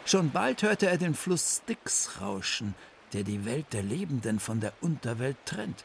Schon 0.05 0.33
bald 0.33 0.65
hörte 0.65 0.89
er 0.89 0.99
den 0.99 1.15
Fluss 1.15 1.63
Styx 1.63 2.21
rauschen, 2.21 2.75
der 3.13 3.23
die 3.23 3.45
Welt 3.45 3.67
der 3.73 3.85
Lebenden 3.85 4.41
von 4.41 4.59
der 4.59 4.73
Unterwelt 4.81 5.37
trennt. 5.45 5.85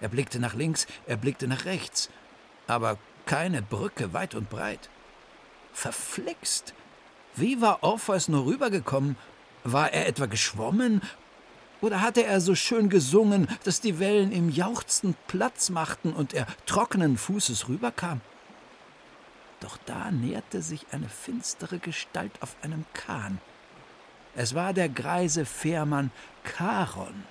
Er 0.00 0.08
blickte 0.08 0.38
nach 0.38 0.54
links, 0.54 0.86
er 1.06 1.16
blickte 1.16 1.48
nach 1.48 1.64
rechts, 1.64 2.08
aber 2.66 2.98
keine 3.26 3.62
Brücke 3.62 4.12
weit 4.12 4.34
und 4.34 4.48
breit. 4.50 4.88
Verflixt! 5.72 6.74
Wie 7.34 7.60
war 7.60 7.82
Orpheus 7.82 8.28
nur 8.28 8.46
rübergekommen? 8.46 9.16
War 9.64 9.92
er 9.92 10.06
etwa 10.06 10.26
geschwommen? 10.26 11.02
Oder 11.80 12.00
hatte 12.00 12.24
er 12.24 12.40
so 12.40 12.54
schön 12.54 12.88
gesungen, 12.88 13.48
dass 13.64 13.80
die 13.80 14.00
Wellen 14.00 14.32
ihm 14.32 14.50
jauchzend 14.50 15.16
Platz 15.28 15.70
machten 15.70 16.12
und 16.12 16.34
er 16.34 16.46
trockenen 16.66 17.16
Fußes 17.16 17.68
rüberkam? 17.68 18.20
Doch 19.60 19.78
da 19.86 20.10
näherte 20.10 20.62
sich 20.62 20.86
eine 20.90 21.08
finstere 21.08 21.78
Gestalt 21.78 22.32
auf 22.40 22.56
einem 22.62 22.84
Kahn. 22.94 23.38
Es 24.34 24.54
war 24.54 24.72
der 24.72 24.88
greise 24.88 25.44
Fährmann 25.44 26.10
Charon. 26.44 27.24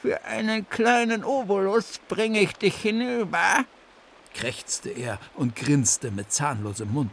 Für 0.00 0.24
einen 0.24 0.68
kleinen 0.68 1.24
Obolus 1.24 1.98
bringe 2.08 2.40
ich 2.40 2.52
dich 2.52 2.76
hinüber, 2.76 3.64
krächzte 4.32 4.90
er 4.90 5.18
und 5.34 5.56
grinste 5.56 6.10
mit 6.10 6.32
zahnlosem 6.32 6.92
Mund. 6.92 7.10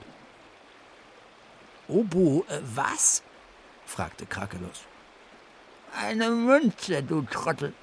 Obo, 1.88 2.46
äh, 2.50 2.60
was? 2.76 3.24
fragte 3.86 4.26
Krakelos. 4.26 4.82
Eine 6.00 6.30
Münze, 6.30 7.04
du 7.04 7.24
Trottel. 7.24 7.74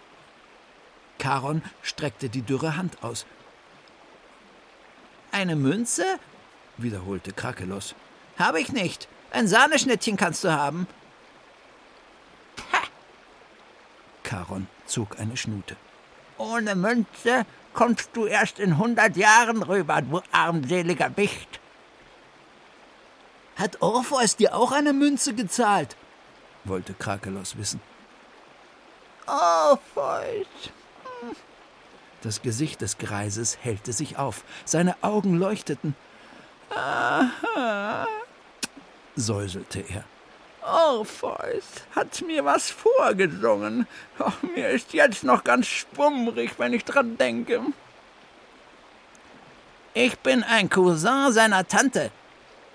Charon 1.21 1.63
streckte 1.83 2.29
die 2.29 2.43
dürre 2.43 2.77
Hand 2.77 3.03
aus. 3.03 3.27
Eine 5.33 5.57
Münze? 5.57 6.05
wiederholte 6.79 7.33
Krakelos. 7.33 7.95
Habe 8.39 8.61
ich 8.61 8.73
nicht. 8.73 9.09
Ein 9.31 9.49
Sahneschnittchen 9.49 10.17
kannst 10.17 10.45
du 10.45 10.53
haben. 10.53 10.87
Ha! 12.73 12.83
Charon 14.29 14.67
zog 14.87 15.19
eine 15.19 15.37
Schnute. 15.37 15.77
Ohne 16.37 16.75
Münze 16.75 17.47
kommst 17.73 18.11
du 18.13 18.27
erst 18.27 18.59
in 18.59 18.79
hundert 18.79 19.17
Jahren 19.17 19.63
rüber, 19.63 20.03
du 20.03 20.21
armseliger 20.33 21.11
Bicht. 21.11 21.61
Hat 23.57 23.81
Orpheus 23.83 24.37
dir 24.37 24.55
auch 24.55 24.73
eine 24.73 24.93
Münze 24.93 25.35
gezahlt? 25.35 25.97
wollte 26.65 26.93
Krakelos 26.93 27.57
wissen. 27.57 27.81
Orpheus. 29.27 30.47
Das 32.23 32.43
Gesicht 32.43 32.81
des 32.81 32.99
Greises 32.99 33.59
hellte 33.63 33.93
sich 33.93 34.19
auf. 34.19 34.45
Seine 34.65 34.97
Augen 35.03 35.39
leuchteten. 35.39 35.95
Aha, 36.71 38.07
säuselte 39.17 39.81
er. 39.81 40.05
Orpheus 40.69 41.65
hat 41.95 42.23
mir 42.23 42.45
was 42.45 42.71
vorgesungen. 42.71 43.87
Oh, 44.19 44.33
mir 44.55 44.69
ist 44.71 44.93
jetzt 44.93 45.25
noch 45.25 45.45
ganz 45.45 45.67
schwummrig, 45.67 46.53
wenn 46.59 46.73
ich 46.73 46.85
dran 46.85 47.17
denke. 47.17 47.61
Ich 49.95 50.19
bin 50.19 50.43
ein 50.45 50.69
Cousin 50.69 51.33
seiner 51.33 51.67
Tante, 51.67 52.11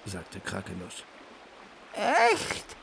sagte 0.06 0.40
Krakelos. 0.40 1.04
Echt? 1.94 2.76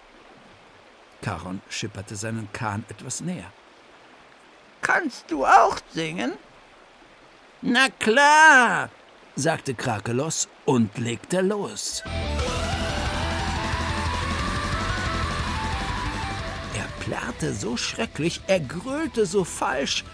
Charon 1.23 1.61
schipperte 1.69 2.17
seinen 2.17 2.51
Kahn 2.53 2.85
etwas 2.89 3.21
näher. 3.21 3.53
Kannst 4.81 5.31
du 5.31 5.45
auch 5.45 5.79
singen? 5.93 6.33
Na 7.61 7.89
klar, 7.99 8.89
sagte 9.37 9.75
Krakelos 9.75 10.49
und 10.65 10.97
legte 10.97 11.43
los. 11.43 12.03
Plärrte 17.11 17.53
so 17.55 17.77
schrecklich, 17.77 18.41
er 18.47 18.61
grölte 18.61 19.27
so 19.27 19.43
falsch, 19.43 20.05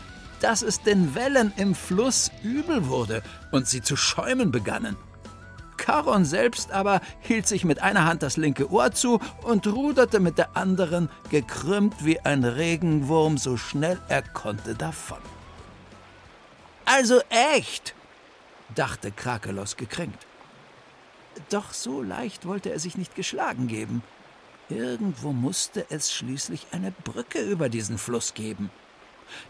dass 0.41 0.63
es 0.63 0.81
den 0.81 1.15
Wellen 1.15 1.53
im 1.59 1.75
Fluss 1.75 2.31
übel 2.43 2.87
wurde 2.87 3.23
und 3.53 3.69
sie 3.69 3.83
zu 3.83 3.97
schäumen 3.97 4.51
begannen. 4.51 4.97
Charon 5.77 6.25
selbst 6.25 6.73
aber 6.73 7.03
hielt 7.21 7.47
sich 7.47 7.67
mit 7.67 7.83
einer 7.83 8.07
Hand 8.07 8.23
das 8.23 8.39
linke 8.39 8.71
Ohr 8.71 8.93
zu 8.93 9.21
und 9.43 9.67
ruderte 9.67 10.21
mit 10.21 10.39
der 10.39 10.57
anderen, 10.57 11.11
gekrümmt 11.29 12.03
wie 12.03 12.19
ein 12.21 12.45
Regenwurm, 12.45 13.37
so 13.37 13.59
schnell 13.59 14.01
er 14.09 14.23
konnte 14.23 14.75
davon. 14.75 15.19
Also 16.87 17.21
echt, 17.29 17.95
dachte 18.75 19.13
Krakelos 19.13 19.77
gekränkt. 19.77 20.27
Doch 21.51 21.75
so 21.75 22.01
leicht 22.01 22.47
wollte 22.47 22.71
er 22.71 22.79
sich 22.79 22.97
nicht 22.97 23.15
geschlagen 23.15 23.69
geben. 23.69 24.03
Irgendwo 24.69 25.33
musste 25.33 25.87
es 25.91 26.13
schließlich 26.13 26.67
eine 26.73 26.91
Brücke 26.91 27.41
über 27.41 27.69
diesen 27.69 27.99
Fluss 27.99 28.35
geben. 28.35 28.71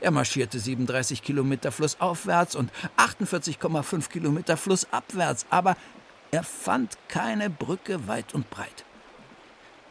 Er 0.00 0.10
marschierte 0.10 0.58
37 0.58 1.22
Kilometer 1.22 1.72
flussaufwärts 1.72 2.54
und 2.54 2.70
48,5 2.96 4.08
Kilometer 4.08 4.56
flussabwärts, 4.56 5.46
aber 5.50 5.76
er 6.30 6.42
fand 6.42 6.98
keine 7.08 7.50
Brücke 7.50 8.08
weit 8.08 8.34
und 8.34 8.50
breit. 8.50 8.84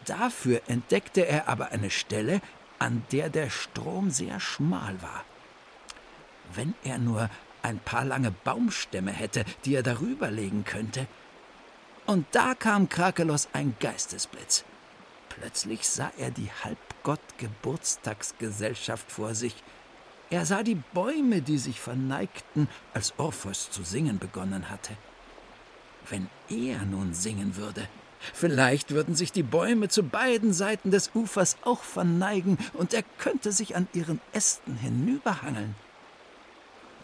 Dafür 0.05 0.61
entdeckte 0.67 1.26
er 1.26 1.47
aber 1.47 1.71
eine 1.71 1.89
Stelle, 1.89 2.41
an 2.78 3.03
der 3.11 3.30
der 3.30 3.49
Strom 3.49 4.11
sehr 4.11 4.39
schmal 4.39 5.01
war. 5.01 5.23
Wenn 6.53 6.76
er 6.84 6.99
nur 6.99 7.30
ein 7.63 7.80
paar 7.80 8.05
lange 8.05 8.30
Baumstämme 8.32 9.11
hätte, 9.11 9.43
die 9.65 9.73
er 9.73 9.82
darüber 9.82 10.30
legen 10.30 10.65
könnte. 10.65 11.07
Und 12.05 12.28
da 12.34 12.53
kam 12.53 12.89
Krakelos 12.89 13.49
ein 13.53 13.76
Geistesblitz. 13.80 14.63
Plötzlich 15.39 15.88
sah 15.88 16.11
er 16.17 16.31
die 16.31 16.49
Halbgott-Geburtstagsgesellschaft 16.63 19.11
vor 19.11 19.36
sich. 19.36 19.53
Er 20.29 20.45
sah 20.45 20.63
die 20.63 20.75
Bäume, 20.75 21.41
die 21.41 21.57
sich 21.57 21.81
verneigten, 21.81 22.69
als 22.93 23.13
Orpheus 23.17 23.69
zu 23.69 23.83
singen 23.83 24.17
begonnen 24.17 24.69
hatte. 24.69 24.95
Wenn 26.09 26.29
er 26.49 26.86
nun 26.86 27.13
singen 27.13 27.57
würde, 27.57 27.89
vielleicht 28.33 28.91
würden 28.91 29.13
sich 29.15 29.33
die 29.33 29.43
Bäume 29.43 29.89
zu 29.89 30.03
beiden 30.03 30.53
Seiten 30.53 30.89
des 30.89 31.11
Ufers 31.13 31.57
auch 31.63 31.83
verneigen 31.83 32.57
und 32.73 32.93
er 32.93 33.03
könnte 33.17 33.51
sich 33.51 33.75
an 33.75 33.89
ihren 33.93 34.21
Ästen 34.31 34.77
hinüberhangeln. 34.77 35.75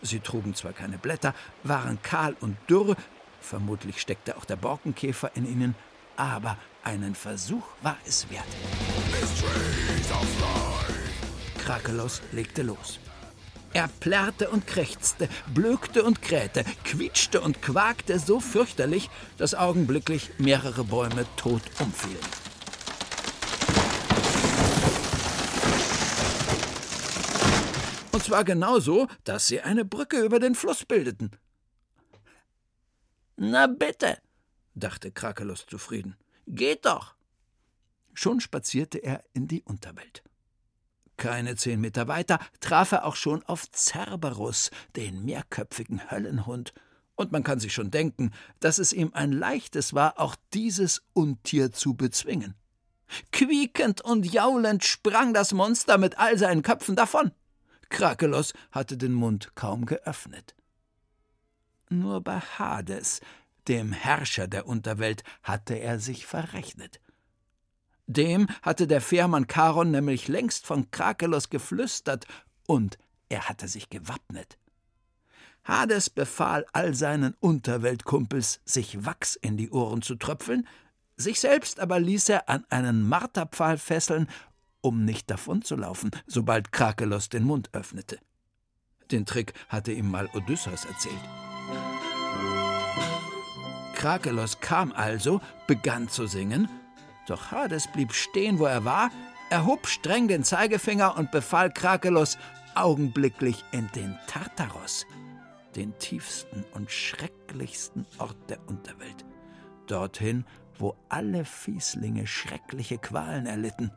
Sie 0.02 0.20
trugen 0.20 0.56
zwar 0.56 0.74
keine 0.74 0.98
Blätter, 0.98 1.36
waren 1.64 2.02
kahl 2.02 2.36
und 2.40 2.58
dürr, 2.70 2.96
vermutlich 3.40 4.02
steckte 4.02 4.36
auch 4.38 4.46
der 4.46 4.56
Borkenkäfer 4.56 5.32
in 5.36 5.46
ihnen, 5.46 5.76
aber 6.16 6.58
einen 6.84 7.16
Versuch 7.16 7.64
war 7.82 7.98
es 8.06 8.30
wert. 8.30 8.46
Krakelos 11.60 12.22
legte 12.32 12.64
los. 12.64 13.00
Er 13.74 13.88
plärrte 13.88 14.50
und 14.50 14.68
krächzte, 14.68 15.30
blökte 15.54 16.04
und 16.04 16.22
krähte, 16.22 16.66
quietschte 16.84 17.40
und 17.40 17.62
quakte 17.62 18.20
so 18.20 18.42
fürchterlich, 18.42 19.10
dass 19.38 19.56
augenblicklich 19.56 20.32
mehrere 20.40 20.84
Bäume 20.84 21.26
tot 21.38 21.62
umfielen. 21.80 22.20
Und 28.12 28.24
zwar 28.24 28.44
genau 28.44 28.80
so, 28.80 29.08
dass 29.24 29.48
sie 29.48 29.62
eine 29.62 29.86
Brücke 29.86 30.22
über 30.22 30.40
den 30.40 30.54
Fluss 30.54 30.86
bildeten. 30.86 31.32
Na 33.38 33.68
bitte, 33.68 34.18
dachte 34.76 35.12
Krakelos 35.12 35.66
zufrieden. 35.66 36.18
Geht 36.54 36.86
doch. 36.86 37.16
Schon 38.14 38.42
spazierte 38.42 38.98
er 38.98 39.24
in 39.32 39.48
die 39.48 39.64
Unterwelt. 39.64 40.22
Keine 41.16 41.56
zehn 41.56 41.80
Meter 41.80 42.10
weiter 42.10 42.40
traf 42.60 42.92
er 42.92 43.06
auch 43.06 43.16
schon 43.16 43.42
auf 43.44 43.68
Cerberus, 43.74 44.70
den 44.98 45.24
mehrköpfigen 45.24 46.12
Höllenhund, 46.12 46.74
und 47.16 47.32
man 47.32 47.44
kann 47.44 47.60
sich 47.60 47.74
schon 47.74 47.90
denken, 47.90 48.32
dass 48.60 48.80
es 48.80 48.92
ihm 48.92 49.12
ein 49.14 49.32
leichtes 49.32 49.94
war, 49.94 50.20
auch 50.20 50.36
dieses 50.54 51.04
Untier 51.14 51.72
zu 51.72 51.94
bezwingen. 51.94 52.56
Quiekend 53.32 54.02
und 54.02 54.26
jaulend 54.26 54.84
sprang 54.84 55.34
das 55.34 55.54
Monster 55.54 55.98
mit 55.98 56.18
all 56.18 56.38
seinen 56.38 56.64
Köpfen 56.64 56.98
davon. 56.98 57.32
Krakelos 57.90 58.54
hatte 58.72 58.98
den 58.98 59.14
Mund 59.14 59.52
kaum 59.56 59.86
geöffnet. 59.86 60.56
Nur 61.90 62.22
bei 62.22 62.40
Hades, 62.40 63.22
dem 63.72 63.94
Herrscher 63.94 64.50
der 64.50 64.68
Unterwelt, 64.68 65.24
hatte 65.44 65.76
er 65.76 65.98
sich 65.98 66.26
verrechnet. 66.26 67.00
Dem 68.06 68.48
hatte 68.62 68.86
der 68.86 69.00
Fährmann 69.00 69.48
Charon 69.50 69.92
nämlich 69.92 70.28
längst 70.28 70.66
von 70.66 70.92
Krakelos 70.92 71.50
geflüstert, 71.50 72.28
und 72.68 72.98
er 73.30 73.48
hatte 73.48 73.70
sich 73.70 73.90
gewappnet. 73.90 74.58
Hades 75.64 76.10
befahl 76.10 76.66
all 76.74 76.94
seinen 76.94 77.34
Unterweltkumpels, 77.40 78.60
sich 78.66 79.06
Wachs 79.06 79.38
in 79.38 79.56
die 79.56 79.70
Ohren 79.70 80.02
zu 80.02 80.16
tröpfeln, 80.16 80.68
sich 81.16 81.40
selbst 81.40 81.80
aber 81.80 81.98
ließ 82.02 82.28
er 82.28 82.50
an 82.50 82.66
einen 82.70 83.08
Marterpfahl 83.08 83.78
fesseln, 83.78 84.28
um 84.82 85.06
nicht 85.06 85.32
davonzulaufen, 85.32 86.12
sobald 86.28 86.74
Krakelos 86.74 87.30
den 87.30 87.46
Mund 87.46 87.70
öffnete. 87.72 88.20
Den 89.12 89.26
Trick 89.26 89.54
hatte 89.70 89.94
ihm 89.94 90.12
mal 90.12 90.28
Odysseus 90.34 90.84
erzählt. 90.84 91.91
Krakelos 94.02 94.60
kam 94.60 94.92
also, 94.94 95.42
begann 95.68 96.10
zu 96.10 96.26
singen, 96.26 96.68
doch 97.28 97.52
Hades 97.52 97.86
blieb 97.86 98.14
stehen, 98.14 98.58
wo 98.58 98.66
er 98.66 98.84
war, 98.84 99.12
erhob 99.52 99.86
streng 99.86 100.28
den 100.28 100.44
Zeigefinger 100.44 101.20
und 101.20 101.30
befahl 101.30 101.72
Krakelos 101.72 102.40
augenblicklich 102.74 103.64
in 103.72 103.88
den 103.96 104.18
Tartaros, 104.26 105.06
den 105.76 105.96
tiefsten 106.00 106.66
und 106.74 106.90
schrecklichsten 106.90 108.08
Ort 108.18 108.50
der 108.50 108.68
Unterwelt, 108.68 109.24
dorthin, 109.86 110.46
wo 110.80 110.96
alle 111.08 111.46
Fieslinge 111.46 112.26
schreckliche 112.26 112.98
Qualen 112.98 113.46
erlitten. 113.46 113.92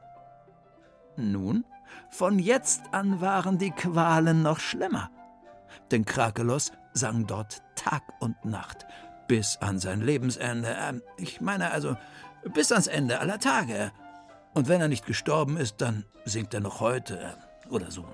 Nun, 1.17 1.65
von 2.11 2.39
jetzt 2.39 2.93
an 2.93 3.23
waren 3.23 3.57
die 3.57 3.71
Qualen 3.71 4.43
noch 4.43 4.61
schlimmer, 4.61 5.11
denn 5.91 6.05
Krakelos 6.05 6.73
sang 6.93 7.27
dort 7.27 7.63
Tag 7.75 8.03
und 8.21 8.45
Nacht, 8.45 8.85
bis 9.27 9.57
an 9.59 9.79
sein 9.79 10.01
Lebensende. 10.01 10.69
Äh, 10.69 11.01
ich 11.17 11.41
meine 11.41 11.71
also, 11.71 11.97
bis 12.53 12.73
ans 12.73 12.87
Ende 12.87 13.21
aller 13.21 13.39
Tage. 13.39 13.93
Und 14.55 14.69
wenn 14.69 14.81
er 14.81 14.89
nicht 14.89 15.07
gestorben 15.07 15.57
ist, 15.57 15.81
dann 15.81 16.05
singt 16.25 16.55
er 16.55 16.61
noch 16.61 16.81
heute 16.81 17.19
äh, 17.19 17.69
oder 17.69 17.91
so. 17.91 18.07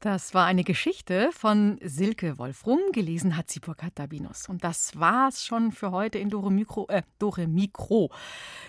Das 0.00 0.34
war 0.34 0.44
eine 0.46 0.62
Geschichte 0.62 1.30
von 1.32 1.78
Silke 1.82 2.38
Wolfrum, 2.38 2.78
gelesen 2.92 3.36
hat 3.36 3.50
sie 3.50 3.60
Burkhard 3.60 3.98
Dabinus. 3.98 4.48
Und 4.48 4.62
das 4.62 4.98
war's 4.98 5.44
schon 5.44 5.72
für 5.72 5.90
heute 5.90 6.18
in 6.18 6.28
Dore 6.28 6.50
Mikro, 6.50 6.86
äh, 6.88 7.02
Dore 7.18 7.46
Mikro. 7.46 8.10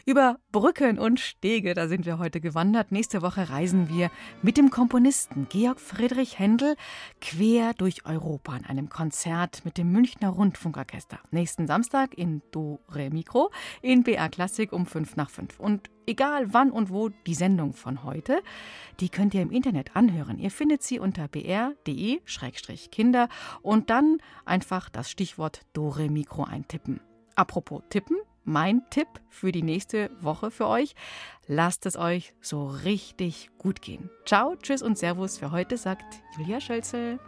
Über 0.06 0.38
Brücken 0.52 0.98
und 0.98 1.20
Stege, 1.20 1.74
da 1.74 1.88
sind 1.88 2.06
wir 2.06 2.18
heute 2.18 2.40
gewandert. 2.40 2.92
Nächste 2.92 3.22
Woche 3.22 3.50
reisen 3.50 3.90
wir 3.90 4.10
mit 4.42 4.58
dem 4.58 4.70
Komponisten 4.70 5.48
Georg 5.50 5.80
Friedrich 5.80 6.40
Händel 6.40 6.76
quer 7.20 7.74
durch 7.74 8.06
Europa 8.06 8.56
in 8.56 8.66
einem 8.66 8.90
Konzert 8.90 9.66
mit 9.66 9.78
dem 9.78 9.92
Münchner 9.92 10.30
Rundfunkorchester. 10.30 11.20
Nächsten 11.32 11.68
Samstag 11.68 12.18
in 12.18 12.42
Dore 12.52 13.10
Mikro 13.12 13.52
in 13.82 14.04
BR 14.04 14.30
Klassik 14.30 14.72
um 14.72 14.86
5 14.86 15.16
nach 15.18 15.30
5. 15.30 15.60
Und 15.60 15.90
egal 16.08 16.54
wann 16.54 16.72
und 16.72 16.90
wo 16.90 17.10
die 17.10 17.36
Sendung 17.36 17.74
von 17.74 18.04
heute, 18.04 18.42
die 19.00 19.10
könnt 19.10 19.34
ihr 19.34 19.42
im 19.42 19.52
Internet 19.52 19.96
anhören. 19.96 20.38
Ihr 20.40 20.52
findet 20.52 20.82
sie 20.82 21.00
unter 21.00 21.28
br.de-kinder 21.28 23.28
und 23.62 23.90
dann 23.90 24.20
einfach 24.46 24.88
das 24.90 25.12
Stichwort 25.12 25.62
Dore 25.74 26.10
Mikro 26.10 26.46
eintippen. 26.46 27.02
Apropos 27.36 27.84
tippen, 27.90 28.16
mein 28.44 28.82
Tipp 28.90 29.08
für 29.30 29.52
die 29.52 29.62
nächste 29.62 30.10
Woche 30.22 30.50
für 30.50 30.68
euch. 30.68 30.96
Lasst 31.46 31.86
es 31.86 31.98
euch 31.98 32.34
so 32.42 32.66
richtig 32.66 33.52
gut 33.58 33.82
gehen. 33.82 34.10
Ciao, 34.26 34.56
tschüss 34.56 34.82
und 34.82 34.98
Servus 34.98 35.38
für 35.38 35.52
heute, 35.52 35.76
sagt 35.78 36.06
Julia 36.38 36.62
Schölzel. 36.62 37.20